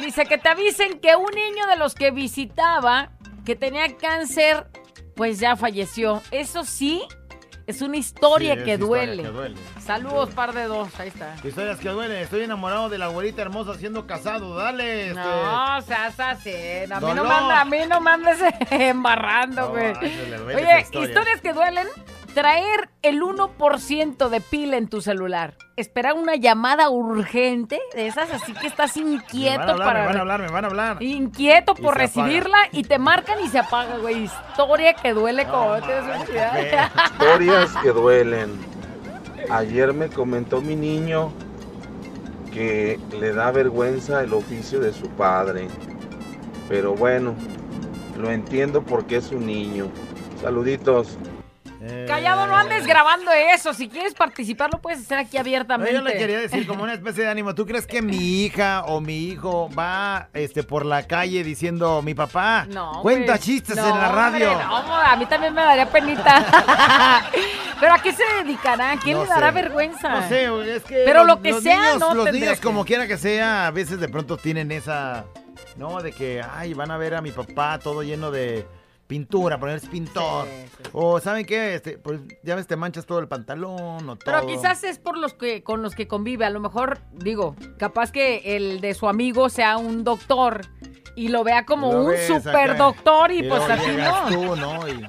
[0.00, 3.10] dice que te avisen que un niño de los que visitaba,
[3.44, 4.66] que tenía cáncer,
[5.16, 6.22] pues ya falleció.
[6.30, 7.02] Eso sí,
[7.66, 9.22] es una historia Sí, es que, historia duele.
[9.22, 9.56] que duele.
[9.80, 10.88] Saludos, par de dos.
[11.00, 11.34] Ahí está.
[11.42, 12.18] Historias que duelen.
[12.18, 14.54] Estoy enamorado de la güerita hermosa siendo casado.
[14.56, 15.08] Dale.
[15.08, 15.20] este.
[15.20, 16.52] No, seas así.
[16.90, 18.38] A mí no, manda, a mí no me andes
[18.70, 19.94] embarrando, güey.
[19.94, 20.00] se
[20.54, 21.08] Oye, historia.
[21.08, 21.88] historias que duelen.
[22.34, 25.54] Traer el 1% de pila en tu celular.
[25.76, 30.00] Esperar una llamada urgente de esas, así que estás inquieto Me van a hablar, para.
[30.00, 31.02] me van a hablar, me van a hablar.
[31.02, 32.06] Inquieto Y por apaga.
[32.06, 34.24] recibirla y te marcan y se apaga, güey.
[34.24, 36.90] Historia que duele como no tienes necesidad.
[37.12, 38.50] Historias que duelen.
[39.50, 41.32] Ayer me comentó mi niño
[42.52, 45.68] que le da vergüenza el oficio de su padre.
[46.68, 47.34] Pero bueno,
[48.18, 49.86] lo entiendo porque es un niño.
[50.40, 51.18] Saluditos.
[52.06, 53.74] Callado, no andes grabando eso.
[53.74, 55.92] Si quieres participar, lo puedes hacer aquí abiertamente.
[55.92, 57.54] yo le quería decir como una especie de ánimo.
[57.54, 62.14] ¿Tú crees que mi hija o mi hijo va este, por la calle diciendo, mi
[62.14, 64.52] papá No, cuenta pues, chistes no, en la radio?
[64.52, 66.44] hombre, no, a mí también me daría penita.
[67.80, 68.92] Pero ¿a qué se dedicará?
[68.92, 69.54] ¿A quién No le dará sé.
[69.54, 70.08] vergüenza?
[70.08, 72.64] No sé, es que Pero los- lo que los sea, niños, no Los niños, que-
[72.66, 75.24] como quiera que sea, a veces de pronto tienen esa,
[75.76, 76.00] ¿no?
[76.00, 78.66] De que, ay, van a ver a mi papá todo lleno de
[79.06, 80.46] pintura, poner es pintor.
[80.92, 81.74] O, ¿saben qué?
[81.74, 84.24] Este, pues, ya ves, te manchas todo el pantalón o todo.
[84.24, 86.44] Pero quizás es por los que con los que convive.
[86.44, 90.62] A lo mejor, digo, capaz que el de su amigo sea un doctor
[91.16, 93.90] y lo vea como Lo un ves super acá, doctor y, pues luego a ti
[93.90, 94.36] llegas no.
[94.36, 94.88] tú, ¿no?
[94.88, 95.08] Y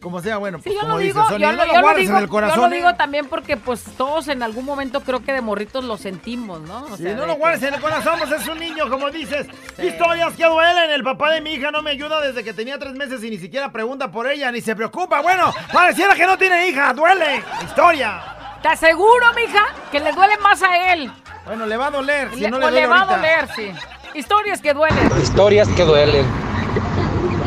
[0.00, 1.80] como sea, bueno, Sí, yo como lo dices, digo, yo no lo, lo yo lo
[1.82, 2.60] guardes digo, en el yo corazón.
[2.60, 2.78] lo ¿eh?
[2.78, 6.84] digo también porque pues todos en algún momento creo que de morritos lo sentimos, ¿no?
[6.84, 9.10] O Si sea, no lo que- guardes en el corazón, pues es un niño, como
[9.10, 9.46] dices.
[9.82, 10.90] Historias que duelen.
[10.90, 13.38] El papá de mi hija no me ayuda desde que tenía tres meses y ni
[13.38, 15.20] siquiera pregunta por ella, ni se preocupa.
[15.20, 16.92] Bueno, pareciera que no tiene hija.
[16.94, 17.42] Duele.
[17.64, 18.22] Historia.
[18.62, 21.10] Te aseguro, mija, que le duele más a él.
[21.44, 22.30] Bueno, le va a doler.
[22.34, 23.14] Si Le- no le o duele le va ahorita.
[23.14, 23.72] a doler, sí.
[24.14, 25.10] Historias que duelen.
[25.22, 26.26] Historias que duelen.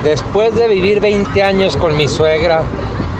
[0.03, 2.63] Después de vivir 20 años con mi suegra,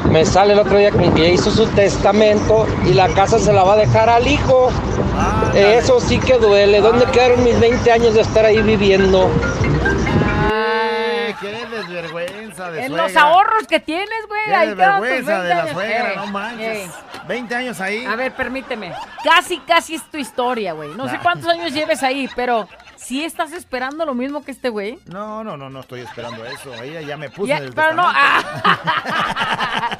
[0.10, 3.64] me sale el otro día con que hizo su testamento y la casa se la
[3.64, 4.72] va a dejar al hijo.
[5.54, 6.82] Eso sí que duele.
[6.82, 9.30] ¿Dónde quedaron mis 20 años de estar ahí viviendo?
[10.52, 13.04] Ay, qué desvergüenza de En suegra.
[13.08, 14.42] los ahorros que tienes, güey.
[14.46, 15.74] Qué ahí desvergüenza de 20 la años.
[15.74, 16.78] suegra, Ey, no manches.
[16.78, 16.92] ey.
[17.28, 18.06] 20 años ahí.
[18.06, 18.92] A ver, permíteme.
[19.24, 20.90] Casi, casi es tu historia, güey.
[20.96, 22.68] No sé cuántos años lleves ahí, pero
[23.02, 25.00] ¿sí estás esperando lo mismo que este güey?
[25.08, 26.74] No, no, no, no estoy esperando eso.
[26.82, 29.98] Ella ya me puso Ya, en el pero no, ah.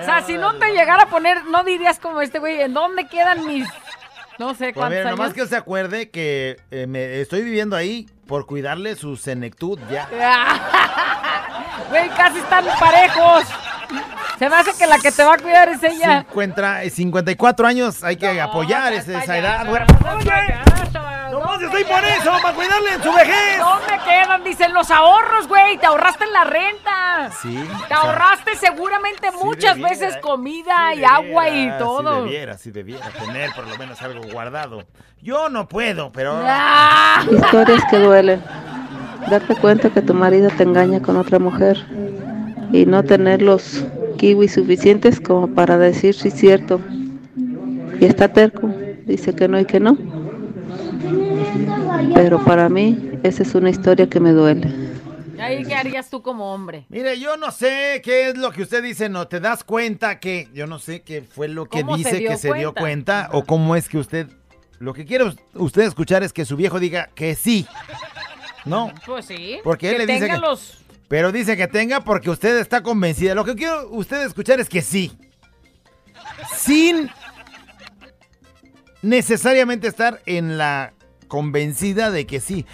[0.00, 3.06] o sea, si no te llegara a poner, no dirías como este güey, ¿en dónde
[3.06, 3.68] quedan mis,
[4.38, 8.08] no sé Pues cuántos mira, nomás que se acuerde que eh, me estoy viviendo ahí
[8.26, 10.08] por cuidarle su senectud ya.
[11.88, 13.44] Güey, casi están parejos.
[14.38, 16.24] Se me hace que la que te va a cuidar es ella.
[16.28, 19.66] 50, eh, 54 años, hay que apoyar esa, esa edad.
[19.66, 19.80] güey.
[21.52, 23.58] ¡Nomás estoy por eso, para cuidarle en su vejez!
[23.58, 24.42] ¿Dónde quedan?
[24.42, 25.76] Dicen los ahorros, güey.
[25.76, 27.30] Te ahorraste en la renta.
[27.42, 27.62] Sí.
[27.88, 32.14] Te ahorraste seguramente muchas debiera, veces comida y agua y todo.
[32.14, 34.84] Sí debiera, sí debiera tener por lo menos algo guardado.
[35.20, 36.40] Yo no puedo, pero...
[36.42, 37.22] Ah.
[37.30, 38.42] Historias que duelen.
[39.28, 41.84] Darte cuenta que tu marido te engaña con otra mujer
[42.72, 43.84] y no tener los
[44.16, 46.80] kiwis suficientes como para decir si es cierto.
[48.00, 48.68] Y está terco,
[49.04, 49.98] dice que no y que no.
[52.14, 54.68] Pero para mí esa es una historia que me duele.
[55.40, 56.84] Ahí, ¿qué harías tú como hombre?
[56.88, 60.48] Mire, yo no sé qué es lo que usted dice, no te das cuenta que
[60.54, 63.28] yo no sé qué fue lo que ¿Cómo se dice que se dio cuenta?
[63.32, 64.28] o cómo es que usted
[64.78, 67.66] lo que quiere us- usted escuchar es que su viejo diga que sí.
[68.64, 69.58] No, Pues sí.
[69.64, 70.78] Porque él que le dice tenga que- los...
[71.08, 73.34] pero dice que tenga porque usted está convencida.
[73.34, 75.12] Lo que quiero usted escuchar es que sí.
[76.56, 77.10] Sin
[79.02, 80.92] necesariamente estar en la
[81.32, 82.66] convencida de que sí.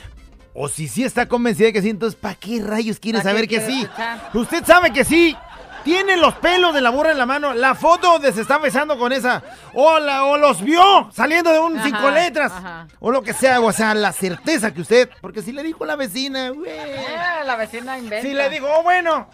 [0.52, 3.36] O si sí está convencida de que sí, entonces ¿para qué rayos quiere ¿Para qué
[3.36, 3.82] saber que sí?
[3.82, 4.30] escuchar?
[4.34, 5.36] Usted sabe que sí.
[5.84, 7.54] Tiene los pelos de la burra en la mano.
[7.54, 9.44] La foto donde se está besando con esa.
[9.74, 12.50] O, la- o los vio saliendo de un Ajá, cinco letras.
[12.52, 12.88] ajá.
[12.98, 13.60] O lo que sea.
[13.60, 15.08] O sea, la certeza que usted.
[15.20, 16.68] Porque si le dijo la vecina, güey.
[16.68, 17.06] Eh,
[17.46, 18.26] la vecina inventa.
[18.28, 19.30] Si le digo, oh, bueno.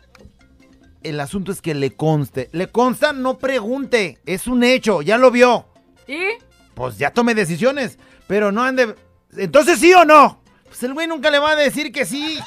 [1.02, 2.50] El asunto es que le conste.
[2.52, 4.18] Le consta, no pregunte.
[4.26, 5.66] Es un hecho, ya lo vio.
[6.06, 6.20] ¿Y?
[6.74, 7.98] Pues ya tome decisiones.
[8.26, 8.94] Pero no ande.
[9.36, 10.40] Entonces, ¿sí o no?
[10.64, 12.38] Pues el güey nunca le va a decir que sí.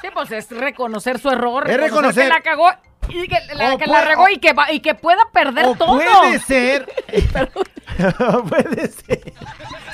[0.00, 1.68] Sí, pues es reconocer su error.
[1.68, 2.24] Es reconocer.
[2.24, 2.70] que la cagó
[3.08, 5.64] y que la, O que puede- la regó y que, va- y que pueda perder
[5.66, 5.94] O todo.
[5.94, 6.86] puede ser.
[8.48, 9.32] puede ser.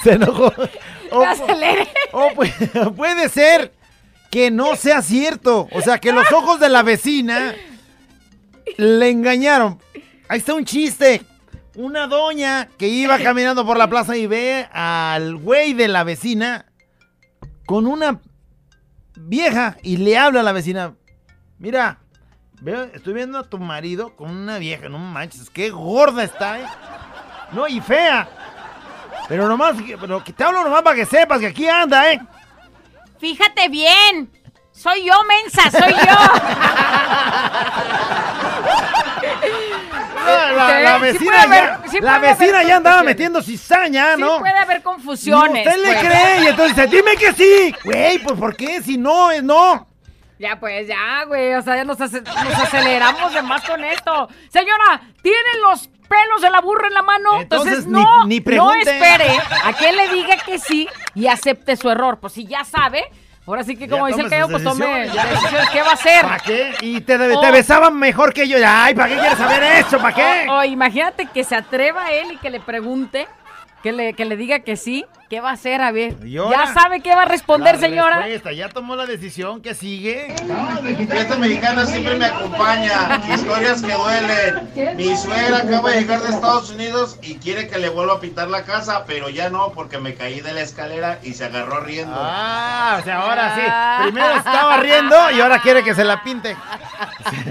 [0.03, 0.53] Se enojó.
[1.11, 1.89] O, Me aceleré.
[2.13, 3.73] o pu- puede ser
[4.31, 5.69] que no sea cierto.
[5.73, 7.55] O sea, que los ojos de la vecina
[8.77, 9.81] le engañaron.
[10.29, 11.23] Ahí está un chiste.
[11.77, 16.67] Una doña que iba caminando por la plaza y ve al güey de la vecina
[17.67, 18.21] con una
[19.17, 20.95] vieja y le habla a la vecina.
[21.59, 21.99] Mira,
[22.61, 26.67] veo, estoy viendo a tu marido con una vieja, no manches, qué gorda está, ¿eh?
[27.53, 28.29] No, y fea.
[29.29, 32.21] Pero nomás, pero que te hablo nomás para que sepas que aquí anda, ¿eh?
[33.19, 34.31] Fíjate bien.
[34.71, 36.05] Soy yo, mensa, soy La,
[41.07, 44.15] la- Sí, sí vecina, ya, haber- sí la puede vecina haber ya andaba metiendo cizaña,
[44.17, 44.39] Sí ¿no?
[44.39, 45.67] puede haber confusiones.
[45.67, 46.07] Usted le pues.
[46.07, 47.75] cree y entonces dime que sí.
[47.85, 48.83] Güey, pues ¿por qué?
[48.83, 49.87] Si no, es no.
[50.39, 51.55] Ya, pues, ya, güey.
[51.55, 54.29] O sea, ya nos, ace- nos aceleramos de más con esto.
[54.51, 57.41] Señora, ¿tiene los pelos de la burra en la mano.
[57.41, 59.29] Entonces, Entonces, ni- no, ni no espere
[59.65, 62.19] a que él le diga que sí y acepte su error.
[62.21, 63.05] Pues si ya sabe,
[63.47, 65.09] ahora sí que como Ya dice el sus pues tome.
[65.73, 66.23] ¿Qué va a hacer?
[66.23, 66.75] ¿Para qué?
[66.81, 67.53] Y te, te Oh.
[67.53, 68.59] besaban mejor que yo.
[68.67, 69.99] Ay, ¿para qué quieres saber eso?
[69.99, 70.47] ¿Para qué?
[70.49, 73.27] O, o imagínate que se atreva él y que le pregunte,
[73.83, 75.05] que le, que le diga que sí.
[75.29, 75.81] ¿Qué va a hacer?
[75.83, 75.91] A.
[75.93, 78.17] Ya sabe qué va a responder, La señora.
[78.21, 80.33] respuesta, ya tomó la decisión que sigue.
[81.09, 83.21] Fiesta mexicana siempre me acompaña.
[83.35, 84.97] Historias que duelen.
[84.97, 88.49] Mi suegra acaba de llegar de Estados Unidos y quiere que le vuelva a pintar
[88.49, 92.15] la casa, pero ya no, porque me caí de la escalera y se agarró riendo.
[92.17, 94.05] Ah, o sea, ahora sí.
[94.05, 96.57] Primero estaba riendo y ahora quiere que se la pinte.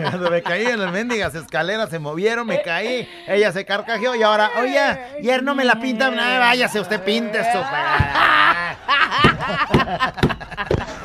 [0.02, 3.10] Cuando me caí en las mendigas escaleras, se movieron, me caí.
[3.28, 6.10] Ella se carcajeó y ahora, oye, ayer no me la pinta.
[6.10, 7.65] No, váyase, usted pinte esto.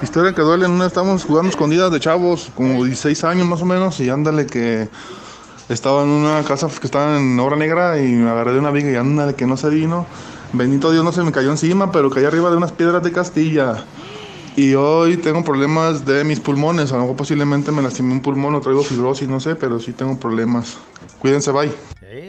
[0.02, 4.00] Historia que duele, una estamos jugando escondidas de chavos, como 16 años más o menos,
[4.00, 4.88] y ándale que
[5.68, 8.90] estaba en una casa que estaba en obra negra y me agarré de una viga
[8.90, 10.06] y ándale que no se vino.
[10.52, 13.84] Bendito Dios no se me cayó encima, pero caí arriba de unas piedras de Castilla.
[14.56, 18.56] Y hoy tengo problemas de mis pulmones, a lo mejor posiblemente me lastimé un pulmón
[18.56, 20.78] o traigo fibrosis, no sé, pero sí tengo problemas.
[21.20, 21.70] Cuídense, bye.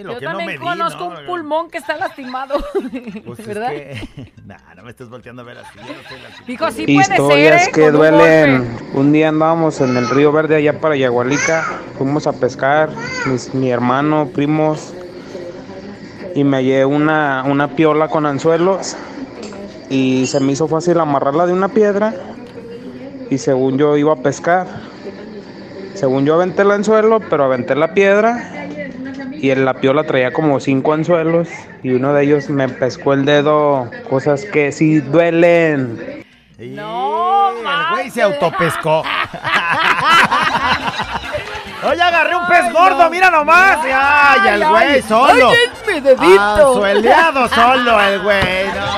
[0.03, 1.19] lo Yo que no también di, conozco ¿no?
[1.19, 2.55] un pulmón que está lastimado.
[3.25, 3.69] Pues es ¿Verdad?
[3.69, 5.77] que- Nah, no me estés volteando a ver así.
[5.79, 7.71] No Dijo, sí puede ser, Historias ¿eh?
[7.73, 8.77] que Con un duelen.
[8.93, 11.63] Un día andábamos en el río Verde allá para Yagualica.
[11.97, 12.89] Fuimos a pescar,
[13.27, 14.93] mis- mi hermano, primos.
[16.35, 18.95] Y me hallé una, una piola con anzuelos.
[19.89, 22.13] Y se me hizo fácil amarrarla de una piedra.
[23.29, 24.67] Y según yo iba a pescar.
[25.93, 28.60] Según yo aventé el anzuelo, pero aventé la piedra.
[29.41, 31.47] Y en la piola traía como cinco anzuelos.
[31.81, 33.89] Y uno de ellos me pescó el dedo.
[34.07, 36.23] Cosas que sí duelen.
[36.59, 39.01] No, El güey se autopescó.
[41.83, 43.79] Oye, agarré un pez gordo, mira nomás.
[43.83, 45.49] Ay, el güey ay, solo.
[45.49, 46.75] ay, es mi dedito.
[46.75, 48.67] Sueleado solo el güey.
[48.67, 48.90] No,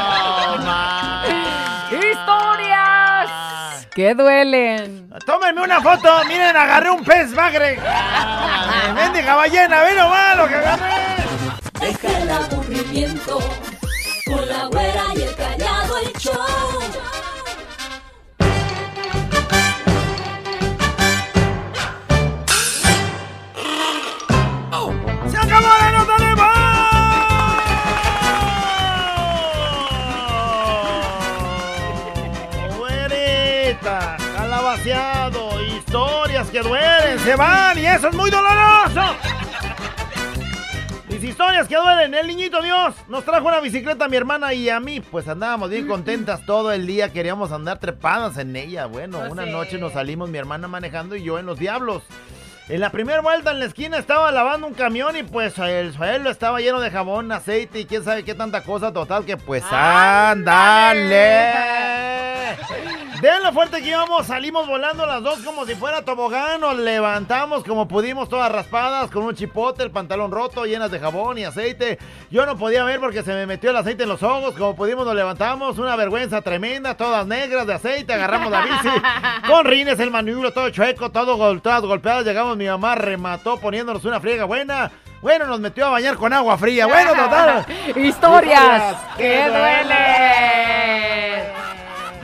[3.95, 5.07] ¡Que duelen!
[5.23, 6.09] Tómenme una foto.
[6.27, 7.79] Miren, agarré un pez bagre.
[8.95, 10.83] Mendiga ballena, ve nomás lo que agarré.
[11.79, 13.39] Deja el aburrimiento
[14.25, 17.12] con la güera y el callado el show.
[36.53, 37.19] Que duelen!
[37.19, 37.79] ¡Se van!
[37.79, 39.01] ¡Y eso es muy doloroso!
[41.09, 42.13] Mis historias que duelen.
[42.13, 44.99] El niñito Dios nos trajo una bicicleta a mi hermana y a mí.
[45.01, 47.11] Pues andábamos bien contentas todo el día.
[47.11, 48.85] Queríamos andar trepadas en ella.
[48.85, 52.03] Bueno, una noche nos salimos mi hermana manejando y yo en los diablos.
[52.69, 56.29] En la primera vuelta en la esquina estaba lavando un camión y pues el suelo
[56.29, 61.43] estaba lleno de jabón, aceite y quién sabe qué tanta cosa total que pues ándale.
[63.21, 67.63] De lo fuerte que íbamos, salimos volando las dos como si fuera tobogán, nos levantamos
[67.63, 71.99] como pudimos todas raspadas, con un chipote, el pantalón roto, llenas de jabón y aceite.
[72.31, 75.05] Yo no podía ver porque se me metió el aceite en los ojos, como pudimos
[75.05, 78.89] nos levantamos, una vergüenza tremenda, todas negras de aceite, agarramos la bici,
[79.47, 82.25] con rines, el manubrio todo chueco, todo gol- todas golpeadas,
[82.55, 84.91] mi mamá remató poniéndonos una friega buena.
[85.21, 86.85] Bueno, nos metió a bañar con agua fría.
[86.85, 87.65] Bueno, total.
[87.95, 90.73] Historias que duelen.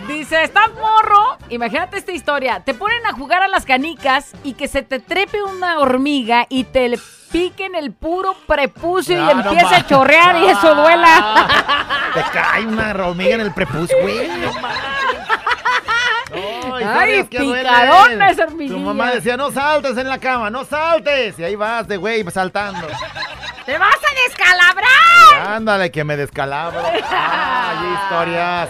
[0.07, 1.37] Dice, estás morro.
[1.49, 2.61] Imagínate esta historia.
[2.61, 6.63] Te ponen a jugar a las canicas y que se te trepe una hormiga y
[6.65, 6.99] te le
[7.31, 11.47] piquen el puro prepucio y empieza a chorrear y eso duela.
[12.13, 14.27] Te cae una hormiga en el prepucio, güey.
[16.33, 18.75] Ay, picadona esa hormiguilla.
[18.75, 21.37] Tu mamá decía, no saltes en la cama, no saltes.
[21.39, 22.87] Y ahí vas de güey saltando.
[23.65, 25.55] ¡Te vas a descalabrar!
[25.55, 26.81] Ándale, que me descalabro.
[27.11, 28.69] Ay, historias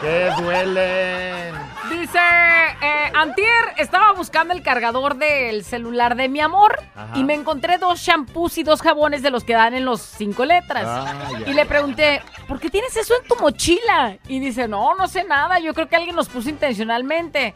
[0.00, 1.63] que duelen.
[2.04, 3.48] Dice, eh, Antier
[3.78, 7.16] estaba buscando el cargador del celular de mi amor Ajá.
[7.16, 10.44] y me encontré dos shampoos y dos jabones de los que dan en los cinco
[10.44, 10.84] letras.
[10.86, 11.50] Ah, ya.
[11.50, 14.18] y le pregunté, ¿por qué tienes eso en tu mochila?
[14.28, 17.54] Y dice, no, no sé nada, yo creo que alguien los puso intencionalmente.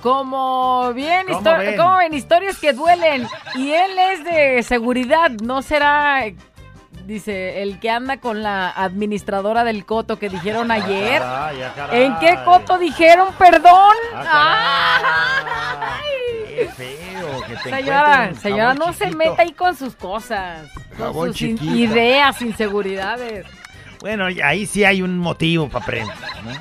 [0.00, 1.76] Como bien, ¿Cómo ven?
[1.76, 3.28] como ven, historias que duelen.
[3.54, 6.22] Y él es de seguridad, no será...
[7.10, 11.18] Dice, el que anda con la administradora del coto que dijeron ayer.
[11.20, 12.02] caray, ah, caray.
[12.04, 13.96] ¿En qué coto dijeron perdón?
[14.14, 15.98] Ah,
[16.46, 20.68] Qué feo que te Señora, señora, no se meta ahí con sus cosas.
[20.96, 23.44] Con Jabón sus in- ideas, inseguridades.
[23.98, 26.52] Bueno, ahí sí hay un motivo para aprender, ¿no?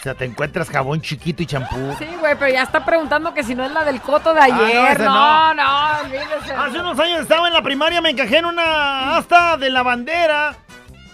[0.00, 1.94] O sea, te encuentras jabón chiquito y champú.
[1.98, 4.48] Sí, güey, pero ya está preguntando que si no es la del coto de Ah,
[4.48, 4.92] no, ayer.
[4.92, 6.02] ese no, no.
[6.04, 6.62] no.
[6.62, 10.54] Hace unos años estaba en la primaria, me encajé en una asta de la bandera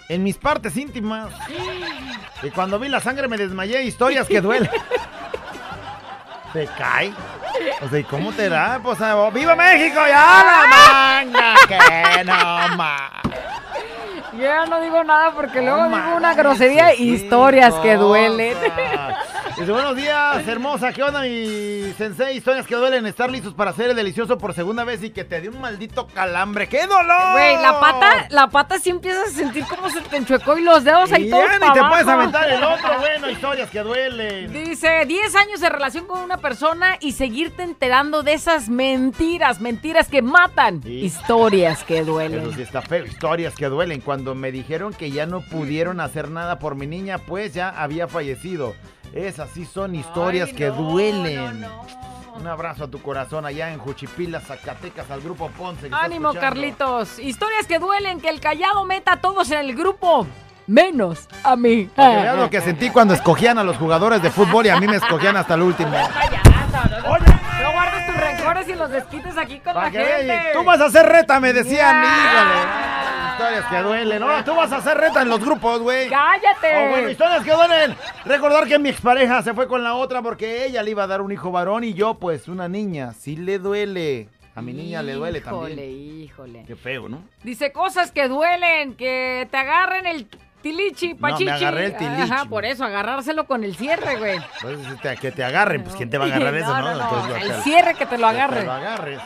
[0.09, 1.33] en mis partes íntimas.
[2.45, 4.71] Y cuando vi la sangre me desmayé, historias que duelen.
[6.53, 7.13] ¿Te cae?
[7.83, 8.79] O sea, ¿y cómo te da?
[8.83, 10.01] Pues, ah, ¡Viva México!
[10.07, 11.55] ¡Ya la manga!
[11.67, 13.11] ¡Que no más!
[14.37, 16.95] Yo ya no digo nada porque luego digo una grosería.
[16.95, 18.57] Historias que duelen.
[19.59, 20.93] Dice, buenos días, hermosa.
[20.93, 22.37] ¿Qué onda, mi sensei?
[22.37, 23.07] Historias que duelen.
[23.07, 26.07] Estar listos para hacer el delicioso por segunda vez y que te dé un maldito
[26.09, 26.69] calambre.
[26.69, 27.33] ¡Qué dolor!
[27.33, 30.85] Güey, la pata, la pata sí empiezas a sentir como se te enchuecó y los
[30.85, 31.89] dedos ahí Y todos ya ni te abajo.
[31.89, 32.99] puedes aventar el otro.
[32.99, 34.53] Bueno, historias que duelen.
[34.53, 40.09] Dice, 10 años de relación con una persona y seguirte enterando de esas mentiras, mentiras
[40.09, 40.83] que matan.
[40.85, 42.41] Historias que duelen.
[42.41, 43.07] Eso sí está feo.
[43.07, 44.03] Historias que duelen.
[44.03, 48.07] Cuando me dijeron que ya no pudieron hacer nada por mi niña, pues ya había
[48.07, 48.75] fallecido.
[49.13, 51.65] Esas sí son historias que duelen.
[52.39, 55.89] Un abrazo a tu corazón allá en Juchipila, Zacatecas, al grupo Ponce.
[55.89, 56.35] que Ánimo.
[56.35, 57.19] Carlitos.
[57.19, 60.27] Historias que duelen, que el callado meta a todos en el grupo,
[60.67, 61.89] menos a mí.
[61.97, 64.97] Veas lo que sentí cuando escogían a los jugadores de fútbol y a mí me
[64.97, 65.93] escogían hasta el último.
[65.93, 70.41] No guardes tus rencores y los desquites aquí con la gente.
[70.53, 72.86] tú vas a hacer reta, me decían, Ya.
[73.37, 73.57] Híjole.
[73.59, 74.21] Historias que duelen.
[74.21, 76.09] No, tú vas a hacer reta en los grupos, güey.
[76.09, 76.87] ¡Cállate!
[76.87, 77.97] Oh, bueno, historias que duelen.
[78.25, 81.21] Recordar que mi expareja se fue con la otra porque ella le iba a dar
[81.21, 83.13] un hijo varón y yo, pues, una niña.
[83.13, 84.29] Sí le duele.
[84.55, 86.23] A mi niña le duele Híjole, también.
[86.23, 86.65] híjole.
[86.67, 87.23] Qué feo, ¿no?
[87.43, 90.27] Dice cosas que duelen, que te agarren el
[90.71, 91.49] tilichi, me pachichi.
[91.51, 92.23] agarré el tilichi.
[92.33, 94.39] Ajá, por eso, agarrárselo con el cierre, güey.
[94.63, 96.95] Pues, te- que te agarren, pues ¿quién te va a agarrar eso, No, no?
[96.97, 98.65] no, no, el cierre que te lo que te agarre.
[98.65, 99.21] lo agarres.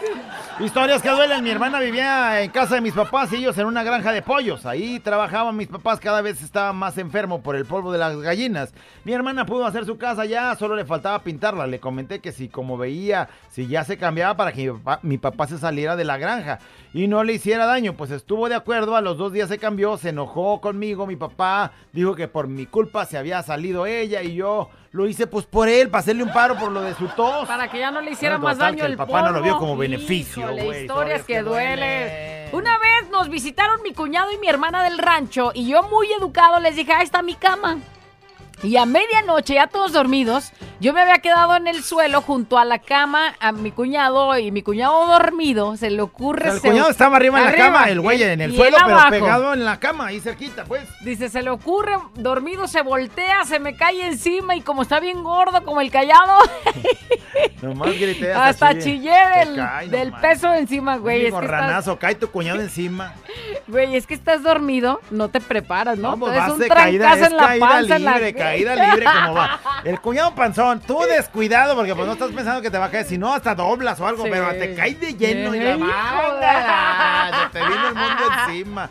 [0.58, 1.42] Historias que duelen.
[1.42, 4.66] Mi hermana vivía en casa de mis papás y ellos en una granja de pollos.
[4.66, 8.72] Ahí trabajaban mis papás, cada vez estaba más enfermo por el polvo de las gallinas.
[9.04, 11.66] Mi hermana pudo hacer su casa ya, solo le faltaba pintarla.
[11.66, 15.16] Le comenté que si como veía, si ya se cambiaba para que mi papá, mi
[15.18, 16.58] papá se saliera de la granja
[16.92, 18.96] y no le hiciera daño, pues estuvo de acuerdo.
[18.96, 21.06] A los dos días se cambió, se enojó conmigo.
[21.06, 21.29] Mi papá
[21.92, 25.68] dijo que por mi culpa se había salido ella y yo lo hice pues por
[25.68, 27.46] él, para hacerle un paro por lo de su tos.
[27.46, 29.56] Para que ya no le hiciera más total, daño el el papá no lo vio
[29.58, 32.50] como beneficio, güey, historias que que duelen.
[32.52, 36.58] Una vez nos visitaron mi cuñado y mi hermana del rancho y yo muy educado
[36.58, 37.78] les dije, ahí está mi cama.
[38.62, 42.64] Y a medianoche, ya todos dormidos, yo me había quedado en el suelo junto a
[42.66, 46.42] la cama a mi cuñado y mi cuñado dormido, se le O ocurre...
[46.44, 48.94] sea, el se- cuñado estaba arriba en la cama, el güey en el suelo, pero
[48.94, 49.10] abajo.
[49.10, 50.82] pegado en la cama, ahí cerquita, pues.
[51.00, 55.22] Dice, se le ocurre, dormido, se voltea, se me cae encima y como está bien
[55.22, 56.38] gordo, como el callado,
[57.62, 58.82] Nomás grité hasta chillé.
[58.84, 59.88] chillé del, cae,
[60.20, 61.26] peso encima, güey.
[61.26, 61.40] Es estás-
[61.98, 63.14] cae tu cuñado encima.
[63.68, 66.10] Güey, es que estás dormido, no te preparas, ¿no?
[66.10, 68.74] Vamos, Entonces vas un de caída, es en la caída panza, en la- libre, caída
[68.76, 69.60] libre, como va.
[69.84, 73.04] El cuñado panzón, tú descuidado, porque pues no estás pensando que te va a caer,
[73.06, 74.30] si no hasta doblas o algo, Sí.
[74.30, 78.90] pero te caes de lleno y la manga, se te viene el mundo encima.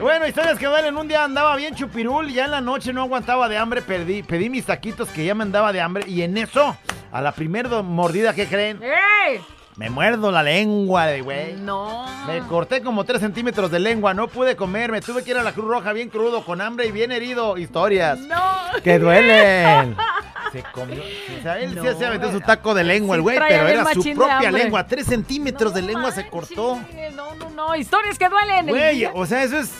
[0.00, 3.48] Bueno, historias que duelen, un día andaba bien chupirul, ya en la noche no aguantaba
[3.48, 6.76] de hambre, pedí, pedí mis taquitos que ya me andaba de hambre, y en eso,
[7.12, 8.80] a la primera mordida, ¿qué creen?
[8.82, 9.40] ¡Ey!
[9.76, 11.52] Me muerdo la lengua, de güey.
[11.54, 12.06] No.
[12.26, 15.42] Me corté como 3 centímetros de lengua, no pude comer, me tuve que ir a
[15.42, 17.58] la Cruz Roja bien crudo, con hambre y bien herido.
[17.58, 18.18] Historias.
[18.20, 18.40] No.
[18.82, 19.94] Que duelen.
[20.52, 21.02] Se comió.
[21.02, 21.98] O sea, él sí No.
[21.98, 24.86] se aventó su taco de lengua, el Sí güey, pero era su propia lengua.
[24.86, 26.80] 3 centímetros de lengua se cortó.
[27.14, 28.68] No, no, no, historias que duelen.
[28.68, 29.70] el Güey, o sea, eso es.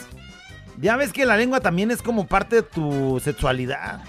[0.79, 4.01] Ya ves que la lengua también es como parte de tu sexualidad.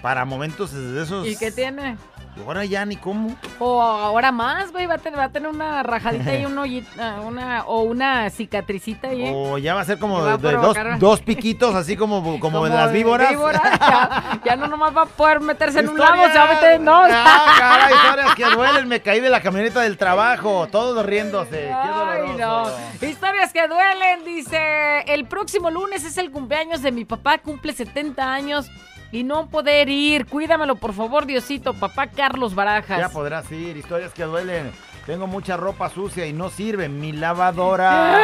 [0.00, 1.26] Para momentos de esos.
[1.26, 1.98] ¿Y qué tiene?
[2.44, 3.34] Ahora ya ni cómo.
[3.58, 6.88] O ahora más, güey, va a tener, va a tener una rajadita y un hoyito,
[7.00, 9.22] ah, una, o una cicatricita ahí.
[9.26, 9.32] ¿eh?
[9.34, 12.92] O ya va a ser como a dos, dos piquitos, así como, como, de las
[12.92, 13.32] de víboras.
[13.32, 16.32] ya, ya no nomás va a poder meterse en un Historias.
[16.32, 17.08] se va a meter en dos.
[17.10, 18.88] Ah, caray, historias que duelen.
[18.88, 21.50] Me caí de la camioneta del trabajo, todos riéndose.
[21.50, 22.66] Qué Ay, no.
[23.00, 25.00] Historias que duelen, dice.
[25.06, 28.70] El próximo lunes es el cumpleaños de mi papá, cumple 70 años
[29.16, 30.26] y no poder ir.
[30.26, 31.72] Cuídamelo, por favor, Diosito.
[31.74, 32.98] Papá Carlos Barajas.
[32.98, 34.70] Ya podrás ir, historias que duelen.
[35.06, 38.20] Tengo mucha ropa sucia y no sirve mi lavadora.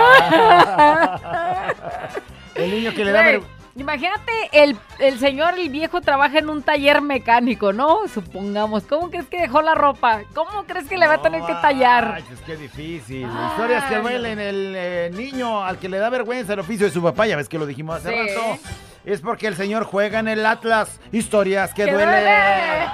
[2.54, 6.50] el niño que le da Güey, ver- Imagínate, el, el señor, el viejo, trabaja en
[6.50, 8.00] un taller mecánico, ¿no?
[8.12, 8.82] Supongamos.
[8.82, 10.20] ¿Cómo crees que dejó la ropa?
[10.34, 12.16] ¿Cómo crees que le va a tener que tallar?
[12.16, 13.26] Ay, es que difícil.
[13.50, 14.38] Historias que duelen.
[14.38, 17.48] El eh, niño al que le da vergüenza el oficio de su papá, ya ves
[17.48, 18.34] que lo dijimos hace Sí.
[18.34, 18.58] rato.
[19.04, 21.00] Es porque el señor juega en el Atlas.
[21.10, 22.08] Historias que, ¡Que duelen.
[22.08, 22.86] duele!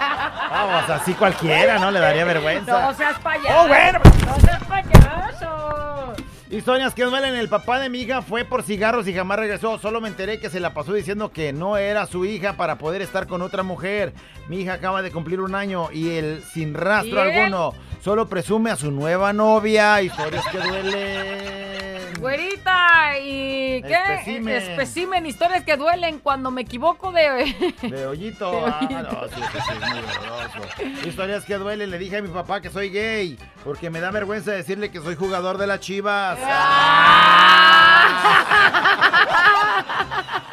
[0.50, 1.90] Vamos, así cualquiera, ¿no?
[1.90, 2.80] Le daría vergüenza.
[2.80, 3.48] No seas payaso.
[3.60, 3.98] Oh, bueno.
[4.26, 6.14] No seas payaso.
[6.50, 7.34] Historias que duelen.
[7.34, 9.78] El papá de mi hija fue por cigarros y jamás regresó.
[9.78, 13.02] Solo me enteré que se la pasó diciendo que no era su hija para poder
[13.02, 14.14] estar con otra mujer.
[14.48, 17.36] Mi hija acaba de cumplir un año y él, sin rastro Bien.
[17.38, 20.00] alguno, solo presume a su nueva novia.
[20.00, 21.97] Historias que duelen.
[22.20, 24.56] Güerita, ¿y qué?
[24.56, 27.54] Especimen, historias que duelen cuando me equivoco de...
[27.82, 28.50] De hoyito.
[28.52, 29.02] De Ah, hoyito.
[29.02, 31.08] no, sí, sí, sí, es muy doloroso.
[31.08, 31.90] Historias que duelen.
[31.90, 33.38] Le dije a mi papá que soy gay.
[33.64, 36.38] Porque me da vergüenza decirle que soy jugador de las chivas.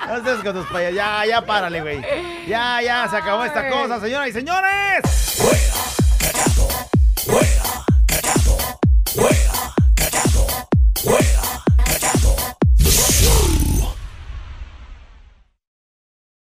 [0.07, 0.93] No estés con tus payas.
[0.93, 1.99] Ya, ya, párale, güey.
[2.47, 5.01] Ya, ya, se acabó esta cosa, señoras y señores.
[7.25, 7.64] Fuera.